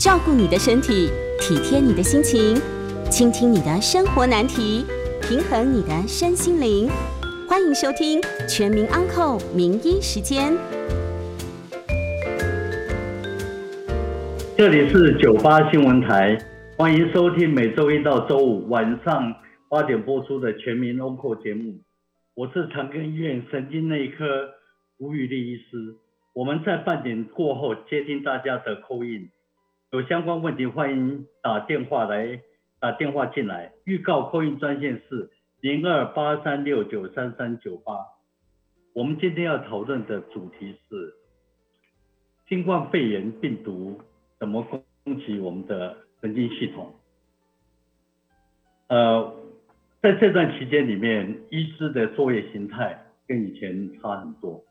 [0.00, 2.56] 照顾你的身体，体贴你的心情，
[3.10, 4.86] 倾听你的生活难题，
[5.20, 6.88] 平衡你的身心灵。
[7.46, 8.18] 欢迎收听
[8.48, 10.54] 《全民安扣名医时间》。
[14.56, 16.38] 这里是九八新闻台，
[16.78, 19.34] 欢迎收听每周一到周五晚上
[19.68, 21.74] 八点播出的《全民安扣》节目。
[22.32, 24.48] 我是长庚医院神经内科
[24.96, 25.94] 吴宇丽医师。
[26.32, 29.28] 我们在半点过后接听大家的扣印。
[29.92, 32.40] 有相关问题，欢迎打电话来
[32.78, 33.72] 打电话进来。
[33.82, 35.28] 预告扣印专线是
[35.60, 37.94] 零二八三六九三三九八。
[38.92, 41.12] 我们今天要讨论的主题是
[42.48, 44.00] 新冠肺炎病毒
[44.38, 46.94] 怎么攻击我们的神经系统。
[48.86, 49.34] 呃，
[50.00, 54.62] 在这段期间里面，医师的作业形态跟以前差很多。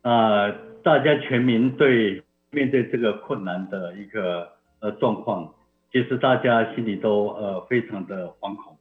[0.00, 0.50] 啊，
[0.82, 2.23] 大家全民对。
[2.54, 4.48] 面对这个困难的一个
[4.80, 5.52] 呃状况，
[5.92, 8.78] 其实大家心里都呃非常的惶恐。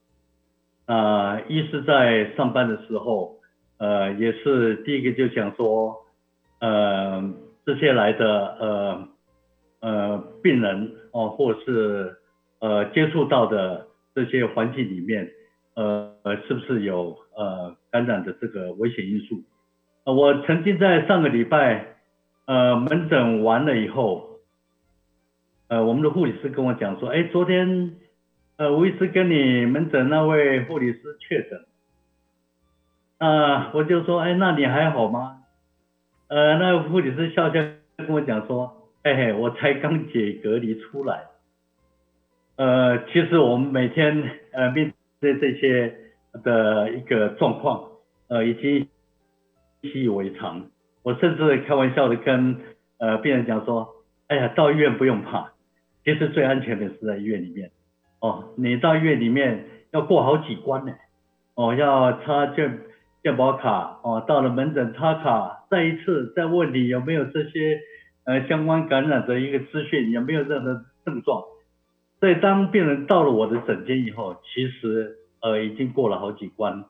[0.85, 3.37] 啊，一是在上班的时候，
[3.77, 5.95] 呃，也是第一个就想说，
[6.59, 7.33] 呃，
[7.65, 9.07] 这些来的呃
[9.79, 12.17] 呃病人哦，或是
[12.59, 15.29] 呃接触到的这些环境里面，
[15.75, 19.41] 呃呃是不是有呃感染的这个危险因素？
[20.05, 21.92] 呃，我曾经在上个礼拜。
[22.45, 24.39] 呃，门诊完了以后，
[25.69, 27.95] 呃，我们的护理师跟我讲说，哎，昨天，
[28.57, 31.65] 呃，吴医师跟你门诊那位护理师确诊，
[33.17, 35.43] 啊，我就说，哎，那你还好吗？
[36.27, 37.61] 呃，那个护理师笑笑
[37.95, 41.27] 跟我讲说，嘿嘿，我才刚解隔离出来，
[42.57, 45.95] 呃，其实我们每天呃面对这些
[46.43, 47.89] 的一个状况，
[48.27, 48.89] 呃，已经
[49.81, 50.67] 习以为常。
[51.03, 52.55] 我甚至开玩笑的跟
[52.97, 53.89] 呃病人讲说，
[54.27, 55.51] 哎呀，到医院不用怕，
[56.05, 57.71] 其实最安全的是在医院里面。
[58.21, 60.93] 哦，你到医院里面要过好几关呢。
[61.55, 62.79] 哦，要插健
[63.21, 67.81] 健保卡，哦，到了门诊插卡，再一次再问你有没有这些
[68.23, 71.43] 呃相关感染的一个资讯，有没有任何症状。
[72.21, 76.85] 所以当病人到了我的诊间以后，其实呃已经过了好几关。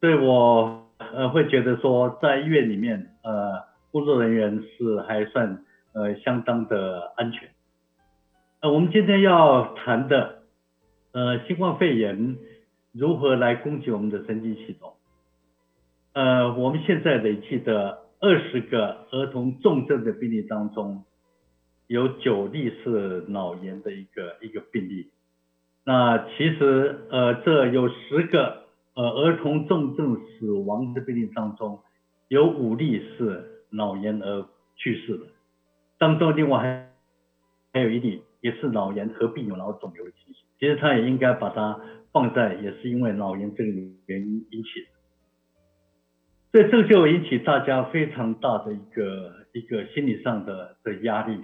[0.00, 0.78] 所以我。
[1.14, 7.48] 呃，会觉得说在医院里面，呃，工作人员是还算呃相当的安全。
[8.60, 10.42] 呃，我们今天要谈的，
[11.12, 12.36] 呃，新冠肺炎
[12.92, 14.94] 如何来攻击我们的神经系统？
[16.14, 21.04] 呃，我们现在累计的二十个儿童重症的病例当中，
[21.86, 25.10] 有九例是脑炎的一个一个病例。
[25.84, 28.61] 那其实呃，这有十个。
[28.94, 31.80] 呃，儿童重症死亡的病例当中，
[32.28, 35.26] 有五例是脑炎而去世的，
[35.96, 36.92] 当中另外还
[37.72, 40.44] 还有一例也是脑炎合并有脑肿瘤的情形。
[40.60, 41.80] 其实他也应该把它
[42.12, 43.70] 放在，也是因为脑炎这个
[44.04, 44.90] 原因引起的。
[46.52, 51.40] 所以这就引起大家非常大的一个一个心理上的的压力。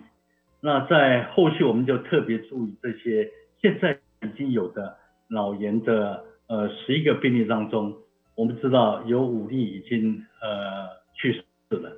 [0.61, 3.31] 那在后续我们就特别注意这些
[3.63, 4.99] 现在已经有的
[5.31, 6.28] 脑炎的。
[6.49, 7.95] 呃，十一个病例当中，
[8.35, 11.45] 我们知道有五例已经呃去世
[11.77, 11.93] 了，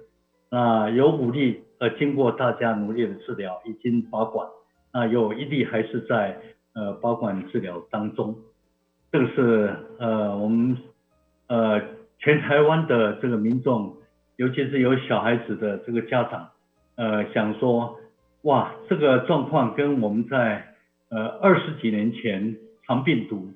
[0.51, 4.49] 那有五例呃经过大家努力的治疗已经保管，
[4.93, 6.37] 那有一例还是在
[6.75, 8.35] 呃保管治疗当中，
[9.13, 10.77] 这个是呃我们
[11.47, 11.81] 呃
[12.19, 13.97] 全台湾的这个民众，
[14.35, 16.49] 尤其是有小孩子的这个家长，
[16.97, 18.01] 呃想说，
[18.43, 20.75] 哇，这个状况跟我们在
[21.09, 23.53] 呃二十几年前肠病毒。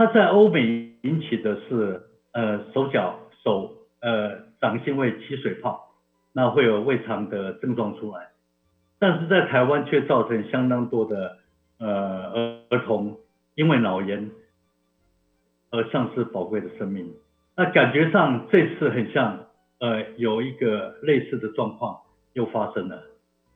[0.00, 0.62] 它在欧美
[1.02, 2.00] 引起的是
[2.32, 5.90] 呃手脚手呃掌心会起水泡，
[6.32, 8.30] 那会有胃肠的症状出来，
[8.98, 11.36] 但是在台湾却造成相当多的
[11.78, 13.18] 呃儿童
[13.56, 14.30] 因为脑炎
[15.70, 17.12] 而丧失宝贵的生命。
[17.54, 19.48] 那感觉上这次很像
[19.80, 21.98] 呃有一个类似的状况
[22.32, 23.02] 又发生了。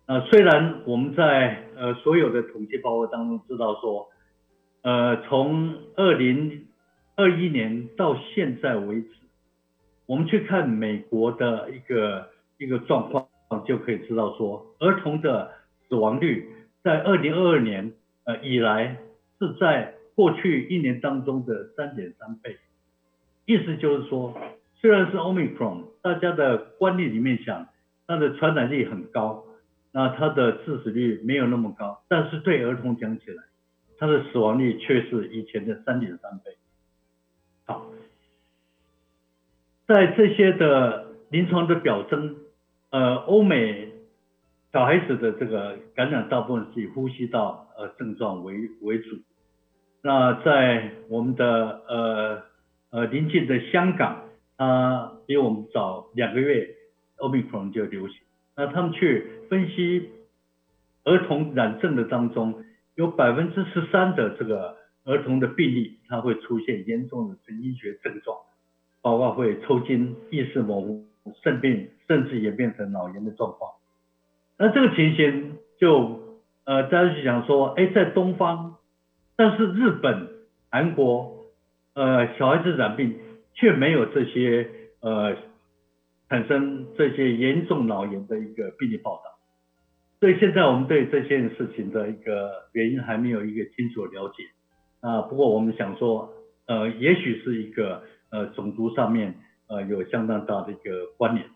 [0.07, 4.11] 那虽然我们在呃所有的统计报告当中知道说。
[4.85, 6.67] 呃，从二零
[7.17, 9.09] 二一年到现在为止，
[10.05, 12.29] 我们去看美国的一个
[12.59, 13.27] 一个状况，
[13.65, 15.51] 就可以知道说，儿童的
[15.89, 16.51] 死亡率
[16.83, 17.95] 在二零二二年
[18.25, 18.99] 呃以来
[19.39, 22.59] 是在过去一年当中的三点三倍。
[23.47, 24.39] 意思就是说，
[24.75, 27.69] 虽然是 Omicron，大家的观念里面想
[28.07, 29.47] 它的传染力很高，
[29.93, 33.43] 那它的致死率没有那么高，但是对儿童讲起来，
[34.05, 36.59] 它的死亡率却是以前的三点三倍。
[37.65, 37.91] 好，
[39.87, 42.37] 在这些的临床的表征，
[42.91, 43.95] 呃，欧美
[44.75, 49.17] 小孩子的这个感染大部分是以呼吸道呃症状为为主。
[50.03, 52.43] 那在我们的呃
[52.91, 54.25] 呃临近的香港，
[54.59, 56.69] 它比我们早两个月
[57.17, 58.19] ，omicron 就流行。
[58.55, 60.11] 那他们去分析
[61.05, 62.63] 儿童染症的当中，
[62.95, 68.37] 有百分之十三的这个儿童的病例，它会出现严重的神经学症状，
[69.03, 71.05] 包括会抽筋、意识模糊、
[71.43, 73.73] 肾病，甚至演变成脑炎的状况。
[74.57, 78.77] 那这个情形就呃，大家就想说，哎，在东方，
[79.37, 80.29] 但是日本、
[80.71, 81.45] 韩国，
[81.95, 83.19] 呃，小孩子染病
[83.55, 84.71] 却没有这些
[85.01, 85.37] 呃
[86.29, 89.34] 产生这些严重脑炎的一个病例报道。
[90.21, 94.45] 所以现在我们对这件事情的一个原因还没有一个清楚的了解
[95.01, 95.23] 啊。
[95.23, 96.33] 不过我们想说，
[96.67, 99.35] 呃，也许是一个呃种族上面
[99.69, 101.47] 呃有相当大的一个关联。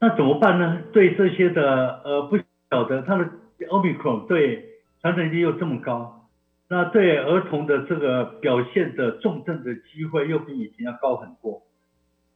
[0.00, 0.82] 那怎么办呢？
[0.92, 2.36] 对这些的呃不
[2.68, 3.30] 晓得它的
[3.70, 6.28] omicron 对传染力又这么高，
[6.68, 11.62] 那对儿童的这个表现的重症的机会又比以前要高很多。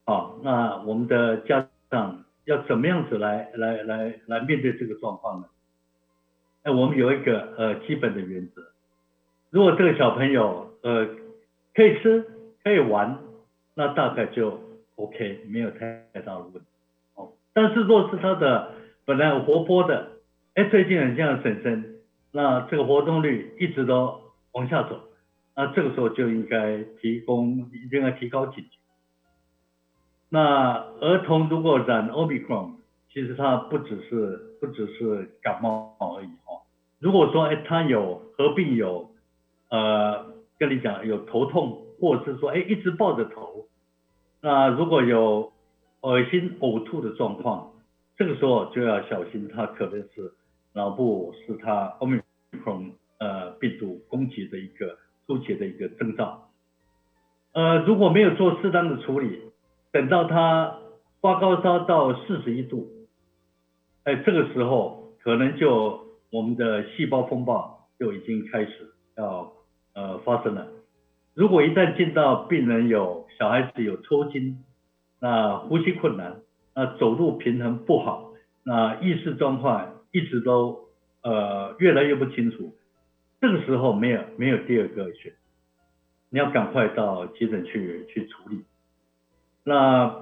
[0.06, 5.46] 好，那我们的家长要怎么样子来来来来面对这个状况呢？
[6.62, 8.72] 哎，我们有一个呃基本的原则，
[9.50, 11.06] 如果这个小朋友呃
[11.74, 12.24] 可以吃
[12.64, 13.18] 可以玩，
[13.74, 14.58] 那大概就
[14.96, 16.68] OK，没有太大的问题
[17.16, 17.32] 哦。
[17.52, 18.72] 但是若是他的
[19.04, 20.12] 本来活泼的，
[20.54, 21.96] 哎，最近很像婶婶，
[22.32, 24.22] 那这个活动率一直都
[24.52, 25.02] 往下走，
[25.54, 28.77] 那这个时候就应该提供，应该提高警觉。
[30.28, 32.72] 那儿童如果染 omicron，
[33.12, 36.62] 其实他不只是不只是感冒而已哦。
[36.98, 39.10] 如果说哎他有合并有，
[39.70, 40.26] 呃，
[40.58, 43.66] 跟你讲有头痛，或者是说哎一直抱着头，
[44.40, 45.52] 那如果有。
[46.00, 47.72] 恶心、呕吐的状况，
[48.16, 50.32] 这个时候就要小心，他可能是
[50.72, 54.96] 脑部是他 Omicron 呃病毒攻击的一个
[55.26, 56.50] 初期的一个征兆。
[57.52, 59.47] 呃，如果没有做适当的处理，
[59.90, 60.78] 等到他
[61.20, 62.88] 发高烧到四十一度，
[64.04, 69.52] 哎，这个时候可能就我们的细胞风暴就已经开始要
[69.94, 70.68] 呃发生了。
[71.34, 74.64] 如果一旦见到病人有小孩子有抽筋，
[75.20, 76.42] 那呼吸困难，
[76.74, 78.32] 那走路平衡不好，
[78.64, 80.88] 那意识状况一直都
[81.22, 82.74] 呃越来越不清楚，
[83.40, 85.38] 这个时候没有没有第二个选择，
[86.30, 88.64] 你要赶快到急诊去去处理。
[89.68, 90.16] 那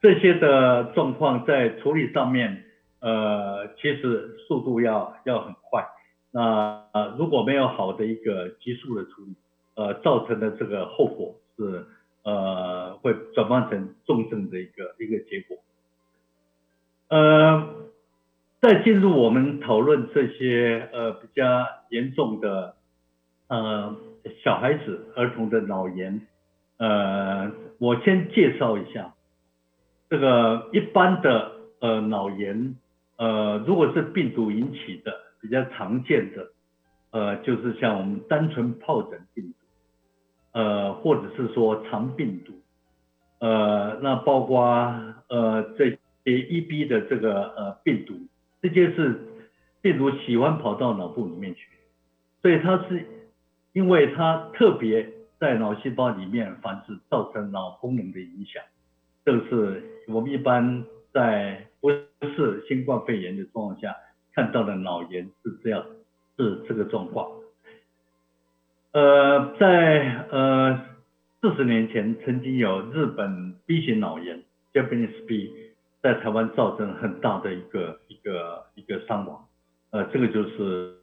[0.00, 2.64] 这些的状况在处理上面，
[3.00, 5.84] 呃，其实速度要要很快。
[6.30, 9.34] 那呃如果没有好的一个急速的处理，
[9.74, 11.84] 呃，造成的这个后果是。
[12.26, 15.58] 呃，会转换成重症的一个一个结果。
[17.10, 17.68] 呃，
[18.62, 22.76] 在进入我们讨论这些呃比较严重的
[23.48, 23.94] 呃
[24.42, 26.26] 小孩子儿童的脑炎，
[26.78, 29.14] 呃，我先介绍一下
[30.08, 32.76] 这个一般的呃脑炎，
[33.16, 36.50] 呃，如果是病毒引起的比较常见的，
[37.10, 39.54] 呃，就是像我们单纯疱疹病毒。
[40.56, 42.52] 呃，或者是说肠病毒，
[43.40, 44.62] 呃，那包括
[45.28, 48.14] 呃这些 EB 的这个呃病毒，
[48.62, 49.20] 这些是
[49.82, 51.66] 病毒喜欢跑到脑部里面去，
[52.40, 53.04] 所以它是
[53.72, 55.10] 因为它特别
[55.44, 58.62] 在脑细胞里面繁殖，造成脑功能的影响。
[59.26, 60.82] 这是我们一般
[61.12, 63.94] 在不是新冠肺炎的状况下
[64.32, 65.84] 看到的脑炎是这样，
[66.38, 67.28] 是这个状况。
[68.92, 70.80] 呃，在呃
[71.42, 75.52] 四十年前，曾经有日本 B 型脑炎 （Japanese B）
[76.00, 79.44] 在台湾造成很大的一个一个一个伤亡。
[79.90, 80.94] 呃，这个就是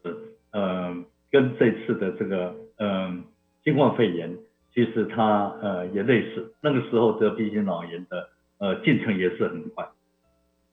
[0.51, 0.95] 呃
[1.29, 3.24] 跟这次的这个嗯
[3.63, 4.37] 新冠肺炎，
[4.73, 6.53] 其实它呃也类似。
[6.61, 9.89] 那个时候得鼻咽脑炎的呃进程也是很快。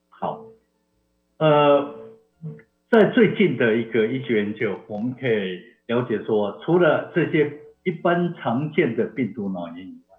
[0.09, 0.45] 好，
[1.39, 1.95] 呃，
[2.91, 5.63] 在最近的一个医学研究，我们可以。
[5.89, 7.51] 了解说，除了这些
[7.83, 10.19] 一般常见的病毒脑炎以外，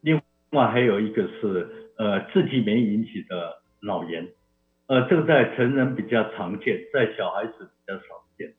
[0.00, 4.28] 另外还有一个是呃自体免疫引起的脑炎，
[4.86, 8.54] 呃这个在成人比较常见，在小孩子比较少见。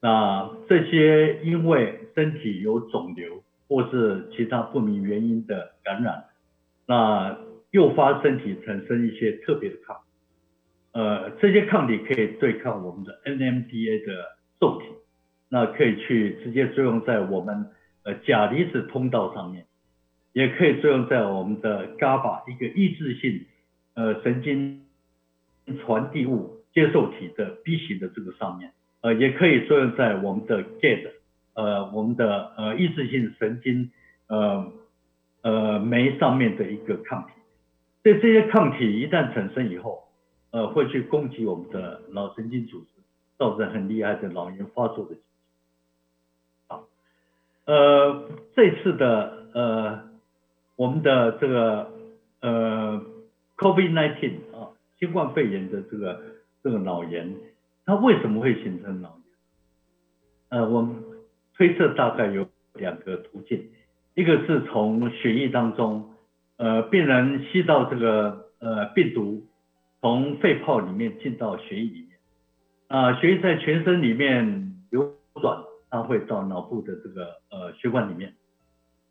[0.00, 6.24] 那这些因为身体有肿瘤或是其他不明原因的感染，
[6.86, 7.38] 那
[7.70, 9.96] 诱发身体产生一些特别的抗，
[10.92, 14.86] 呃这些抗体可以对抗我们的 NMDA 的受体。
[15.54, 17.66] 那可以去直接作用在我们
[18.04, 19.66] 呃钾离子通道上面，
[20.32, 23.44] 也可以作用在我们的 GABA 一个抑制性
[23.92, 24.86] 呃神经
[25.84, 31.10] 传递物接受体的 B 型的这个上面，呃，也可以作用在我们的 GAD，
[31.54, 33.90] 呃，我们的呃抑制性神经
[34.26, 34.72] 呃
[35.42, 37.32] 呃酶上面的一个抗体。
[38.02, 40.08] 所以这些抗体一旦产生以后，
[40.50, 42.86] 呃，会去攻击我们的脑神经组织，
[43.38, 45.16] 造成很厉害的脑炎发作的。
[46.68, 46.80] 啊，
[47.66, 50.08] 呃，这次的呃
[50.74, 51.92] 我们的这个
[52.40, 53.04] 呃
[53.56, 56.20] COVID-19 啊，新冠肺炎的这个
[56.64, 57.36] 这个脑炎，
[57.84, 59.22] 它为什么会形成脑炎？
[60.48, 60.96] 呃，我们
[61.62, 63.70] 推测大概有两个途径，
[64.16, 66.10] 一个是从血液当中。
[66.56, 69.46] 呃，病人吸到这个呃病毒，
[70.00, 72.18] 从肺泡里面进到血液里面，
[72.88, 78.34] 啊，血液在全身里面流转，它会到脑部的这个呃血管里面，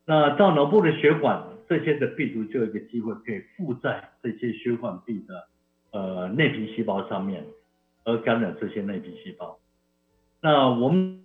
[0.04, 5.48] 那到脑部的血管，这些的病毒就有一个机会可以附在这些血管壁的
[5.92, 7.46] 呃内皮细胞上面，
[8.04, 9.58] 而感染这些内皮细胞。
[10.42, 11.21] 那我们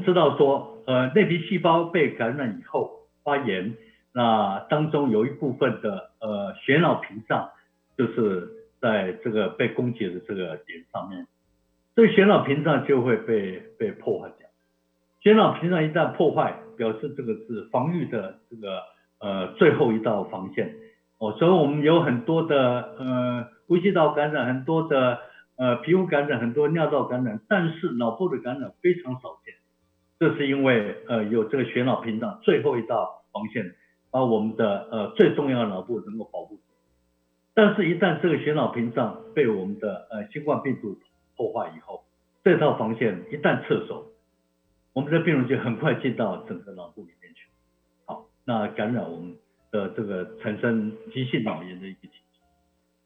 [0.00, 3.74] 知道说，呃，内皮细胞被感染以后发炎。
[4.14, 7.50] 那当中有一部分的呃血脑屏障，
[7.96, 8.48] 就是
[8.80, 11.26] 在这个被攻击的这个点上面，
[11.96, 14.48] 这血脑屏障就会被被破坏掉。
[15.20, 18.82] 血脑屏障一旦破坏，表示这个是防御的这个
[19.20, 20.74] 呃最后一道防线。
[21.18, 25.20] 哦，所以我们有很多的呃呼吸道感染，很多的
[25.56, 29.54] 呃皮肤感染，很多尿道感染，但是脑部的感染非常少见。
[30.22, 33.74] 这是因为呃有这个血脑屏障最后一道防线。
[34.14, 36.60] 把我们的呃最重要的脑部能够保护，
[37.54, 40.98] 但是，一旦这个血脑屏障被我们的呃新冠病毒
[41.34, 42.04] 破坏以后，
[42.44, 44.12] 这套防线一旦撤守，
[44.92, 47.48] 我们的病人就很快进到整个脑部里面去，
[48.04, 49.34] 好，那感染我们
[49.70, 52.42] 的这个产生急性脑炎的一个情形，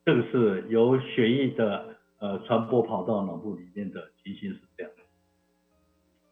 [0.04, 5.06] 这个是由血液的呃传播跑到脑部里面的情形是这样的。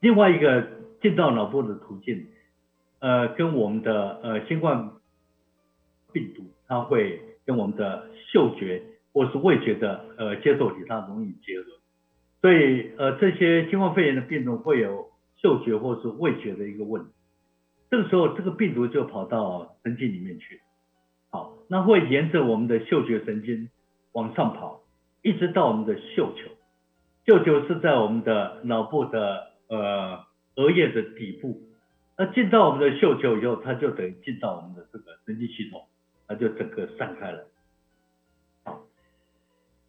[0.05, 0.69] 另外一个
[1.01, 2.27] 进到脑部的途径。
[3.01, 4.93] 呃，跟我们的呃新冠
[6.11, 8.83] 病毒，它会跟我们的嗅觉
[9.13, 11.67] 或是味觉的呃接受体，它容易结合，
[12.41, 17.11] 所以呃这些新冠肺炎的病毒会有嗅觉或是味觉的一个问题，
[17.91, 20.63] 这个时候这个病毒就跑到神经里面去，
[21.31, 23.69] 好，那会沿着我们的嗅觉神经
[24.13, 24.81] 往上跑，
[25.21, 26.51] 一直到我们的嗅球，
[27.27, 30.25] 嗅球是在我们的脑部的呃
[30.57, 31.61] 额叶的底部。
[32.17, 35.85] 那进到我们的嗅球以后，它就等于进到我们的这个神经系统，
[36.29, 37.47] 它就整个散开了。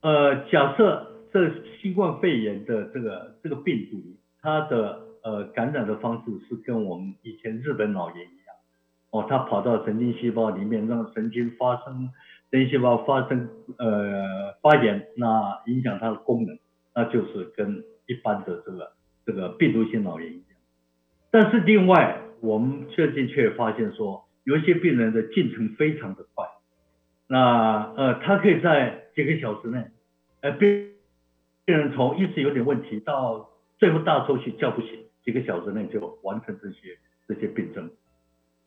[0.01, 1.51] 呃，假设这
[1.81, 4.01] 新冠肺炎的这个这个病毒，
[4.41, 8.55] 它的呃感染的方式是跟我们以前日本脑炎一样，
[9.11, 12.09] 哦，它跑到神经细胞里面，让神经发生
[12.49, 16.57] 神经细胞发生呃发炎，那影响它的功能，
[16.95, 18.93] 那就是跟一般的这个
[19.25, 20.45] 这个病毒性脑炎一样。
[21.31, 26.45] 但是另外，我们最近却发现说，有一些病人的进程非常的快，
[27.27, 29.85] 那呃，他可以在几个小时内，
[30.41, 30.91] 呃，病
[31.65, 37.89] 病人从意识有点问题到最后大抽血叫不醒，几个小时内就完成这些这些病症。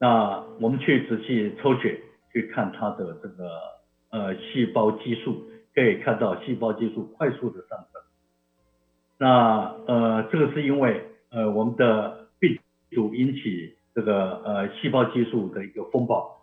[0.01, 2.01] 那我们去仔细抽血
[2.33, 3.51] 去看他的这个
[4.11, 7.98] 呃细胞激素，可以看到细胞激素快速的上升。
[9.19, 12.57] 那呃，这个是因为呃我们的病
[12.93, 16.41] 毒引起这个呃细胞激素的一个风暴，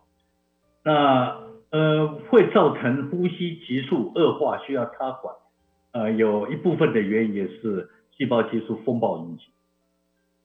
[0.84, 1.38] 那
[1.72, 5.34] 呃会造成呼吸急速恶化，需要插管，
[5.94, 9.46] 呃有一部分的原因也是细胞激素风暴引起，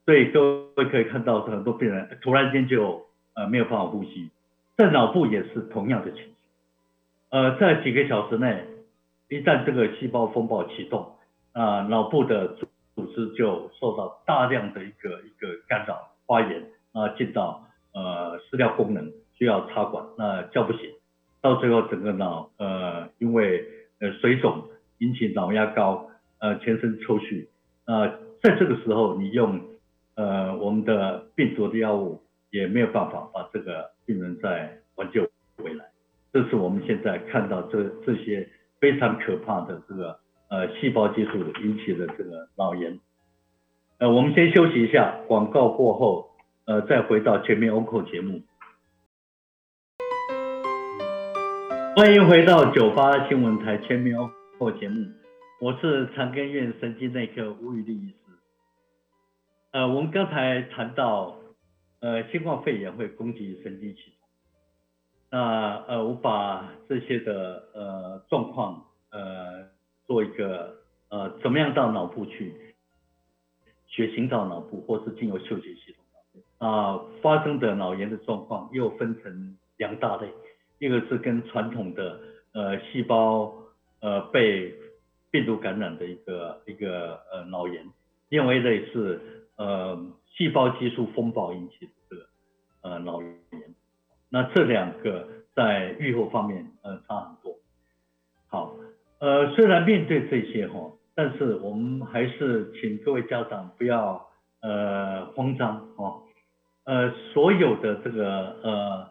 [0.06, 4.30] 所以各位可以看到很多病人突然间就呃没有办法呼吸，
[4.76, 6.32] 在脑部也是同样的情形，
[7.30, 8.64] 呃在几个小时内，
[9.28, 11.16] 一旦这个细胞风暴启动，
[11.52, 12.56] 啊脑部的。
[12.96, 20.80] 组织就受到大量的一个一个干扰，发炎啊，进到呃失掉功能，需要插管，那叫不醒，
[21.40, 23.64] 到最后整个脑呃因为
[24.00, 24.64] 呃水肿
[24.98, 27.46] 引起脑压高，呃全身抽搐，
[27.86, 28.10] 呃
[28.42, 29.62] 在这个时候你用
[30.16, 35.26] 呃我们的病毒的药物也没有办法把这个病人再挽救
[35.56, 35.86] 回来，
[36.34, 38.46] 这是我们现在看到这这些
[38.78, 40.19] 非常可怕的这个。
[40.50, 42.98] 呃，细胞激素引起的这个脑炎，
[43.98, 46.28] 呃，我们先休息一下，广告过后，
[46.64, 48.42] 呃，再回到全面 ONCO 节目。
[51.94, 54.18] 欢迎回到九八新闻台全面
[54.58, 55.06] ONCO 节目，
[55.60, 58.16] 我是长庚院神经内科吴宇立医师。
[59.70, 61.36] 呃，我们刚才谈到，
[62.00, 64.28] 呃，新冠肺炎会攻击神经系统，
[65.30, 68.86] 那呃，我把这些的呃状况。
[69.12, 69.69] 呃
[70.10, 70.76] 做一个
[71.10, 72.74] 呃怎么样到脑部去
[73.86, 80.28] 学行到脑部，或是进入嗅觉系统啊发生的脑炎的状况又分成两大类，
[80.80, 82.18] 一个是跟传统的
[82.52, 83.54] 呃细胞
[84.00, 84.74] 呃被
[85.30, 87.88] 病毒感染的一个一个呃脑炎，
[88.30, 92.16] 另外一类是呃细胞激素风暴引起的
[92.82, 93.38] 呃脑炎。
[94.28, 97.56] 那这两个在预后方面呃差很多。
[98.48, 98.74] 好，
[99.20, 104.28] 呃虽然面对这些哈，但是我们还是请各位家长不要
[104.60, 106.24] 呃慌张哦。
[106.84, 109.10] 呃所有的这个呃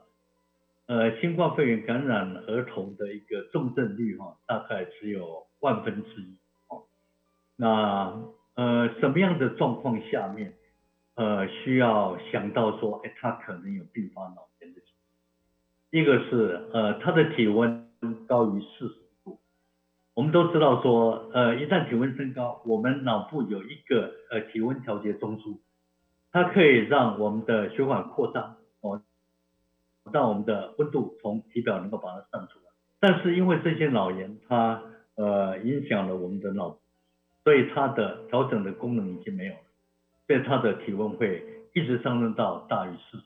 [0.88, 5.48] 呃新冠肺炎感染儿童的一个重症率哈，大概只有。
[5.62, 6.38] 万分之一
[6.70, 6.84] 哦，
[7.58, 8.18] 那
[8.56, 10.54] 呃什么样的状况下面
[11.16, 14.94] 呃需要想到说，哎，他可能有并发脑炎的情
[15.92, 16.02] 况？
[16.02, 17.86] 一个是呃他的体温
[18.26, 18.96] 高于四十，
[20.20, 25.60] 我们都知道说，呃一旦体温升高，我们脑部有一个呃体温调节中枢，
[26.30, 29.02] 它可以让我们的血管扩张哦，
[30.12, 32.66] 让我们的温度从体表能够把它散出来。
[33.00, 34.82] 但是因为这些脑炎，它
[35.16, 36.78] 呃，影响了我们的脑，
[37.46, 39.62] 所以它的调整的功能已经没有了，
[40.28, 41.42] 所以它的体温会
[41.74, 43.24] 一直上升到大于四十，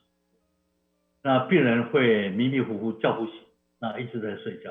[1.24, 3.34] 那病人会迷迷糊糊叫不醒，
[3.80, 4.70] 那一直在睡觉，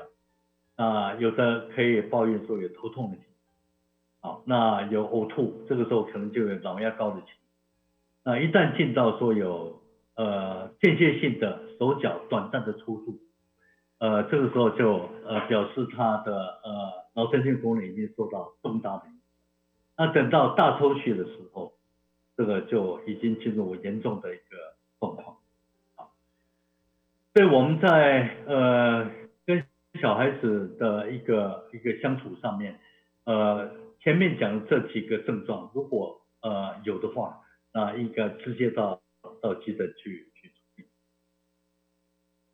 [0.75, 3.25] 啊，有的可以抱怨说有头痛的情
[4.21, 7.35] 况，好，那有呕吐，这个时候可能就有脑压高的情况，
[8.23, 9.81] 那一旦进到说有
[10.15, 13.17] 呃间歇性的手脚短暂的抽搐。
[13.99, 19.21] 呃，这个时候就呃表示他的呃脑神经功能已经受到重大的影响。
[19.95, 21.73] 那等到大抽血的时候，
[22.35, 25.37] 这个就已经进入严重的一个状况。
[25.95, 26.11] 好，
[27.33, 29.09] 所以我们在呃
[30.01, 32.79] 小孩子的一个一个相处上面，
[33.25, 37.41] 呃前面讲的这几个症状，如果呃有的话，
[37.73, 39.01] 那应该直接到
[39.41, 40.85] 到急诊去去处理。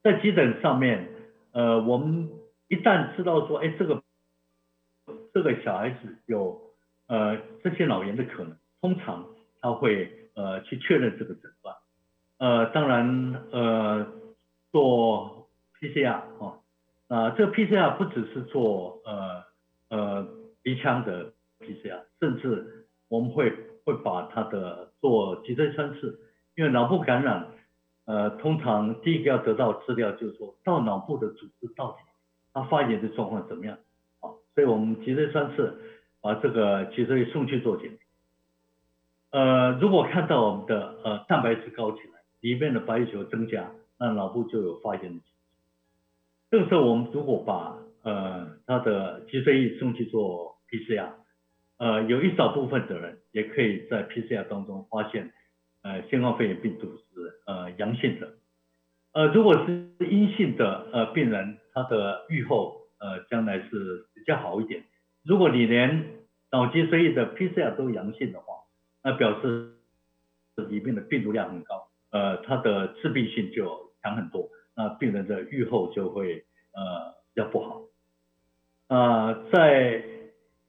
[0.01, 1.09] 在急诊上面。
[1.51, 2.29] 呃，我们
[2.67, 4.03] 一旦知道说，哎，这个
[5.33, 6.61] 这个小孩子有
[7.07, 9.25] 呃这些脑炎的可能，通常
[9.59, 11.75] 他会呃去确认这个诊断。
[12.37, 14.13] 呃，当然呃
[14.71, 16.58] 做 PCR 哦，
[17.09, 19.43] 啊这个 PCR 不只是做呃
[19.89, 20.27] 呃
[20.63, 26.19] 鼻腔的 PCR，甚至我们会会把他的做脊椎穿刺，
[26.55, 27.47] 因为脑部感染。
[28.05, 31.97] 呃，通常第一个要得到资料，就是说到脑部的组织到底
[32.51, 33.77] 它发炎的状况怎么样？
[34.19, 35.79] 好，所以我们脊椎穿刺
[36.19, 39.37] 把这个脊椎送去做检查。
[39.37, 43.69] 呃，如果看到我们的呃蛋白质高起来，里面的白血球增加，
[43.99, 45.21] 那脑部就有发炎的。
[46.51, 51.09] 这个时候我们如果把呃他的脊髓液送去做 PCR，
[51.77, 55.31] 呃，有一少部分的人也可以在 PCR 当中发现。
[55.81, 57.03] 呃，新冠肺炎病毒是
[57.45, 58.33] 呃阳性的，
[59.13, 64.83] 呃，如果是阴性的呃病人，他的预后呃将来是比较好一点。
[65.23, 66.05] 如果你连
[66.51, 68.55] 脑脊髓液的 PCR 都阳性的话，
[69.01, 69.71] 那表示
[70.67, 77.81] 里面的病毒量很高，呃，它的致病性就强很多，那病人的预后就会呃要不好。
[78.87, 80.01] 啊，在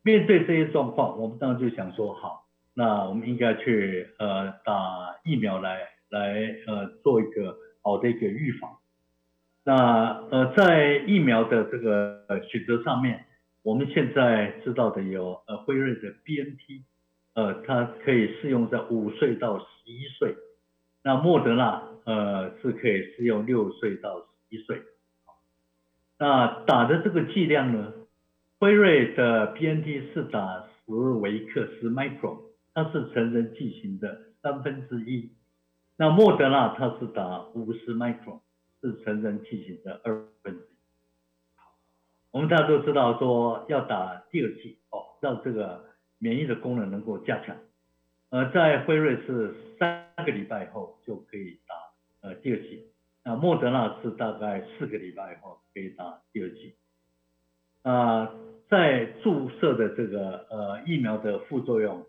[0.03, 2.49] 面对这些状况，我们当然就想说好。
[2.75, 8.79] 那我们应该去呃打疫苗来来呃做一个好的一个预防。
[9.62, 13.27] 那呃在疫苗的这个选择上面，
[13.62, 16.83] 我们现在知道的有呃辉瑞的 BNT，
[17.35, 20.35] 呃它可以适用在五岁到十一岁，
[21.05, 24.83] 那莫德纳呃是可以适用六岁到十一岁。
[26.18, 27.92] 那打的这个剂量呢，
[28.59, 32.51] 辉瑞的 BNT 是打十微克十 micro。
[32.73, 35.33] 它是成人剂型的三分之一，
[35.96, 38.38] 那莫德纳它是打五十 micro，
[38.81, 40.66] 是成人剂型的二分之一。
[42.31, 45.85] 我们大家都知道说要打第二剂哦，让这个
[46.18, 47.57] 免疫的功能能够加强。
[48.31, 51.75] 呃，在辉瑞是三个礼拜后就可以打
[52.23, 52.87] 呃第二剂，
[53.25, 56.77] 那莫德纳是大概四个礼拜以后可以打第二剂。
[57.83, 58.33] 啊，
[58.69, 62.07] 在注射的这个呃疫苗的副作用。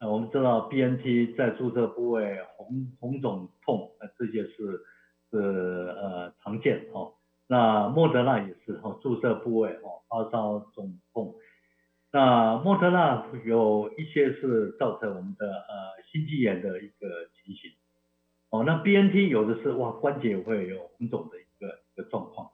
[0.00, 4.82] 呃我们知道 B N T 在注射部位红红肿痛，呃这些是
[5.30, 7.14] 是呃常见哦。
[7.46, 11.36] 那莫德纳也是哦，注射部位哦发烧肿痛。
[12.10, 17.70] 那莫德纳有一些是造成我们的呃心肌炎的一个情形。
[18.54, 22.50] 哦，那 B N T 有的是哇关节会有红肿的一个一个状况。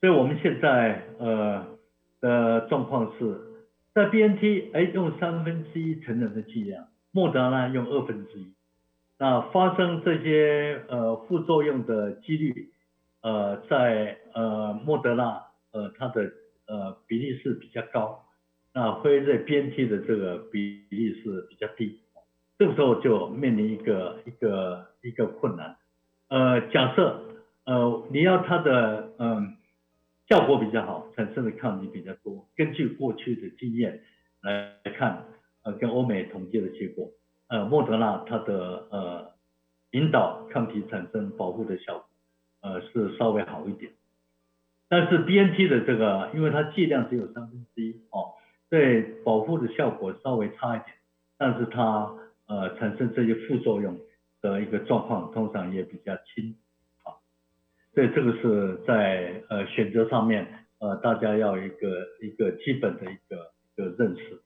[0.00, 1.64] 所以我们现在呃
[2.20, 3.38] 的状况是，
[3.94, 8.52] 在 BNT 哎用三分之一成人的剂量，莫德纳用二分之一，
[9.16, 12.72] 那发生这些呃副作用的几率，
[13.20, 16.32] 呃在呃莫德纳呃它的
[16.66, 18.24] 呃比例是比较高，
[18.74, 22.00] 那辉瑞 BNT 的这个比例是比较低，
[22.62, 25.76] 这个时候就面临一个一个一个困难，
[26.28, 27.20] 呃假设
[27.64, 29.56] 呃你要它的嗯。
[30.28, 32.46] 效果比较好，产生的抗体比较多。
[32.56, 34.00] 根据过去的经验
[34.40, 35.24] 来看，
[35.62, 37.10] 呃，跟欧美统计的结果，
[37.48, 39.32] 呃，莫德纳它的呃
[39.90, 42.06] 引导抗体产生保护的效果，
[42.62, 43.92] 呃，是稍微好一点。
[44.88, 48.32] 但是 B N T 的这个，因为它剂量只有三分之一哦，
[48.70, 50.96] 对保护的效果稍微差一点，
[51.36, 52.10] 但是它
[52.46, 53.98] 呃产生这些副作用
[54.40, 56.56] 的一个状况通常也比较轻
[57.04, 57.16] 啊。
[57.94, 64.42] 所以这个是在呃选择上面，呃大家要一个一个基本的一个一个认识。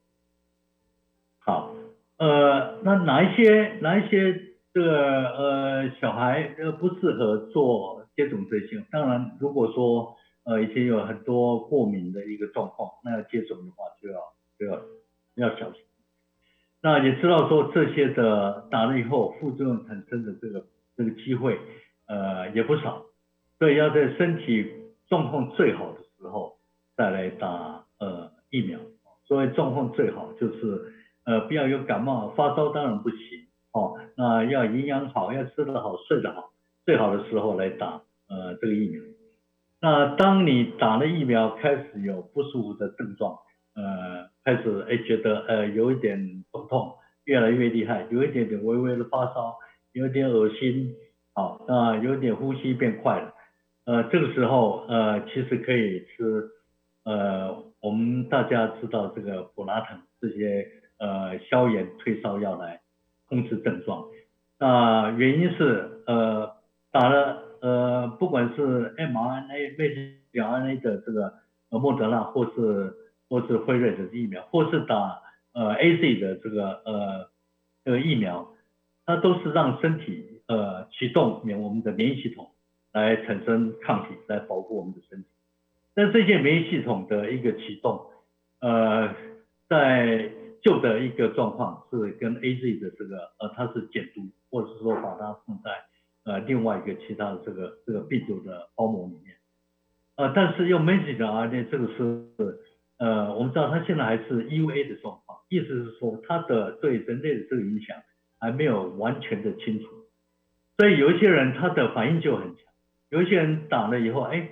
[1.38, 1.74] 好，
[2.18, 4.42] 呃那哪一些哪一些
[4.74, 8.84] 这个呃小孩呃不适合做接种这些？
[8.90, 14.20] 当然如果说呃已经有很多过敏的一个状况，那要接种的话就要
[14.58, 15.85] 就要要小心。
[16.82, 20.64] 那也知道说这些的打了以后副作用产生的这个
[20.96, 21.58] 这个机会
[22.06, 23.02] 呃也不少。
[23.58, 24.70] 所以要在身体
[25.08, 26.58] 状况最好的时候
[26.96, 28.78] 再来打呃疫苗。
[29.24, 30.92] 所谓状况最好就是
[31.24, 33.18] 呃不要有感冒发烧当然不行
[33.72, 36.50] 哦，那要营养好，要吃得好，睡得好，
[36.84, 39.02] 最好的时候来打呃这个疫苗。
[39.80, 43.38] 那当你打了疫苗开始有不舒服的症状，
[43.74, 49.56] 呃开始哎觉得呃有一点头痛越来越厉害，有一点点微微的发烧，
[49.92, 50.94] 有点恶心，
[51.34, 53.34] 好那有点呼吸变快了。
[53.86, 56.48] 呃，这个时候，呃，其实可以吃，
[57.04, 60.64] 呃，我们大家知道这个普拉腾这些
[60.98, 62.80] 呃消炎退烧药来
[63.28, 64.06] 控制症状。
[64.60, 66.52] 那原因是，呃，
[66.92, 69.76] 打了呃，不管是 mRNA、
[70.32, 71.34] mRNA 的这个
[71.70, 72.94] 呃莫德纳，或是
[73.28, 77.30] 或是辉瑞的疫苗，或是打呃 AZ 的这个呃
[77.84, 78.52] 呃疫苗，
[79.04, 82.50] 它都是让身体呃启动免我们的免疫系统。
[82.92, 85.28] 来产生抗体来保护我们的身体，
[85.92, 88.06] 但这些免疫系统的一个启动，
[88.60, 89.14] 呃，
[89.68, 90.30] 在
[90.62, 95.70] 旧的一个状况是跟 A Z 的这个呃它是减毒，或者是说把它放在
[96.24, 99.36] 呃另外一个其他的这个这个病毒的包膜里面，
[100.16, 102.58] 呃，但是用 messenger RNA 这个是
[102.98, 107.96] 呃我们知道它现在还是 E U A 的状况，意思是说它的对人类的这个影响
[108.38, 109.86] 还没有完全的清楚，
[110.76, 112.64] 所以有一些人他的反应就很强。
[113.08, 114.48] 有一些人打了以后，哎，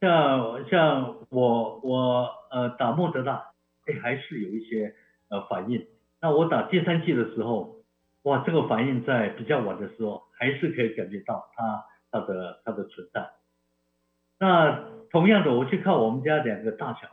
[0.00, 3.44] 像像我我呃打莫德纳，
[3.86, 4.94] 哎还是有一些
[5.28, 5.86] 呃反应。
[6.20, 7.82] 那我打第三剂的时候，
[8.22, 13.30] 哇，这个反应在比较晚的时候还是可以感觉到它它的它的存在。
[14.38, 17.08] 那同样的，我去看我们家两个大小，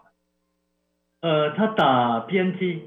[1.21, 2.82] 呃，他打 BNT，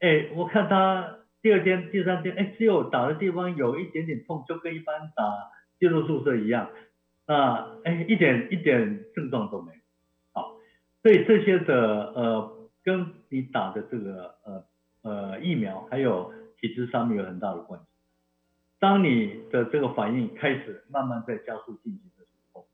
[0.00, 5.24] 哎，我看他第二天、第三天，哎，只有打的地方有一点点痛，就跟一般打
[5.78, 6.70] 介入注射一样。
[7.26, 9.78] 那哎，一点一点症状都没有，
[10.32, 10.56] 好，
[11.02, 14.64] 所以这些的呃，跟你打的这个呃
[15.02, 17.86] 呃疫苗还有体质上面有很大的关系。
[18.78, 22.66] 当你的这个反应开始慢慢在加速进行的时候，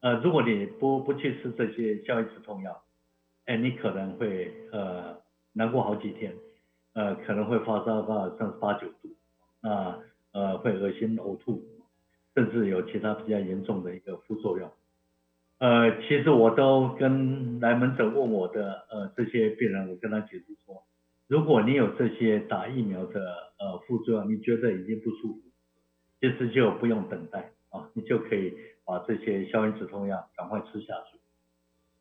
[0.00, 2.82] 呃，如果你不不去吃这些消炎止痛药，
[3.46, 5.16] 哎，你可能会呃
[5.52, 6.34] 难过好几天，
[6.92, 9.16] 呃，可能会发烧到三十八九度，
[9.68, 9.98] 啊
[10.32, 11.62] 呃会恶心呕吐。
[12.36, 14.70] 甚至有其他比较严重的一个副作用，
[15.56, 20.84] 呃，其实我都跟来门诊问我的呃这些病人，我跟他解释说，
[21.28, 25.40] 如果你有这些打疫苗的呃副作用，你觉得已经不舒服，
[26.20, 28.54] 其实就不用等待啊，你就可以
[28.84, 31.18] 把这些消炎止痛药赶快吃下去。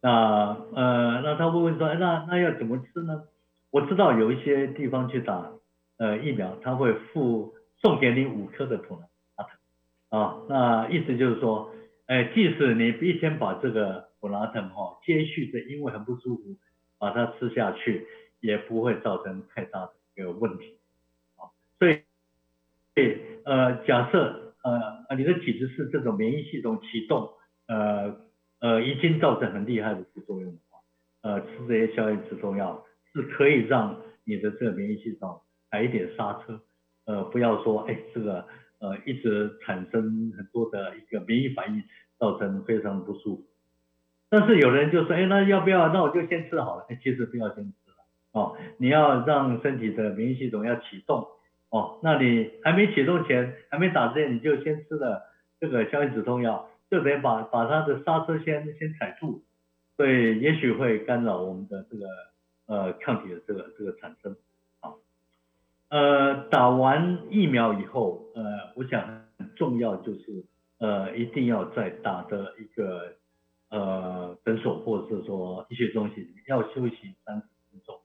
[0.06, 3.24] 那呃，那他会问说，那那要怎么吃呢？
[3.72, 5.52] 我知道有一些地方去打
[5.98, 9.08] 呃疫苗，他会附送给你五颗的普拉。
[10.10, 11.72] 啊，那意思就是说，
[12.06, 16.44] 哎，即使你一天把这个普拉腾哈接续的，因为很不舒服，
[17.00, 18.06] 把它吃下去，
[18.40, 20.78] 也不会造成太大的一个问题。
[21.36, 22.02] 啊，所以，
[23.44, 27.32] 呃，假设呃你的体质是这种免疫系统启动，
[27.68, 28.16] 呃
[28.66, 30.80] 呃已经造成很厉害的副作用的话，
[31.22, 36.62] 呃，吃这些消炎止痛药是可以让你的这个免疫系统来一点刹车，
[37.06, 38.46] 呃，不要说哎这个。
[38.78, 41.82] 呃，一直产生很多的一个免疫反应，
[42.20, 43.44] 造成非常不舒服。
[44.30, 45.94] 但是有人就说，哎，那要不要？
[45.94, 46.86] 那我就先吃好了。
[46.90, 47.96] 哎，其实不要先吃了
[48.34, 51.26] 哦，你要让身体的免疫系统要启动
[51.70, 52.00] 哦。
[52.04, 55.24] 那你还没启动前，还没打之前，你就先吃了
[55.62, 59.42] 这个消炎止痛药，就得把把它的刹车先先踩住，
[59.98, 62.06] 对也许会干扰我们的这个
[62.68, 64.36] 呃抗体的这个这个产生
[64.82, 64.94] 啊。
[65.90, 68.44] 呃，打完疫苗以后，呃，
[68.76, 70.46] 我想很重要就是
[70.80, 73.16] 呃一定要在打的一个。
[73.68, 78.00] 呃，诊所或者是说医学中心要休息三十分钟。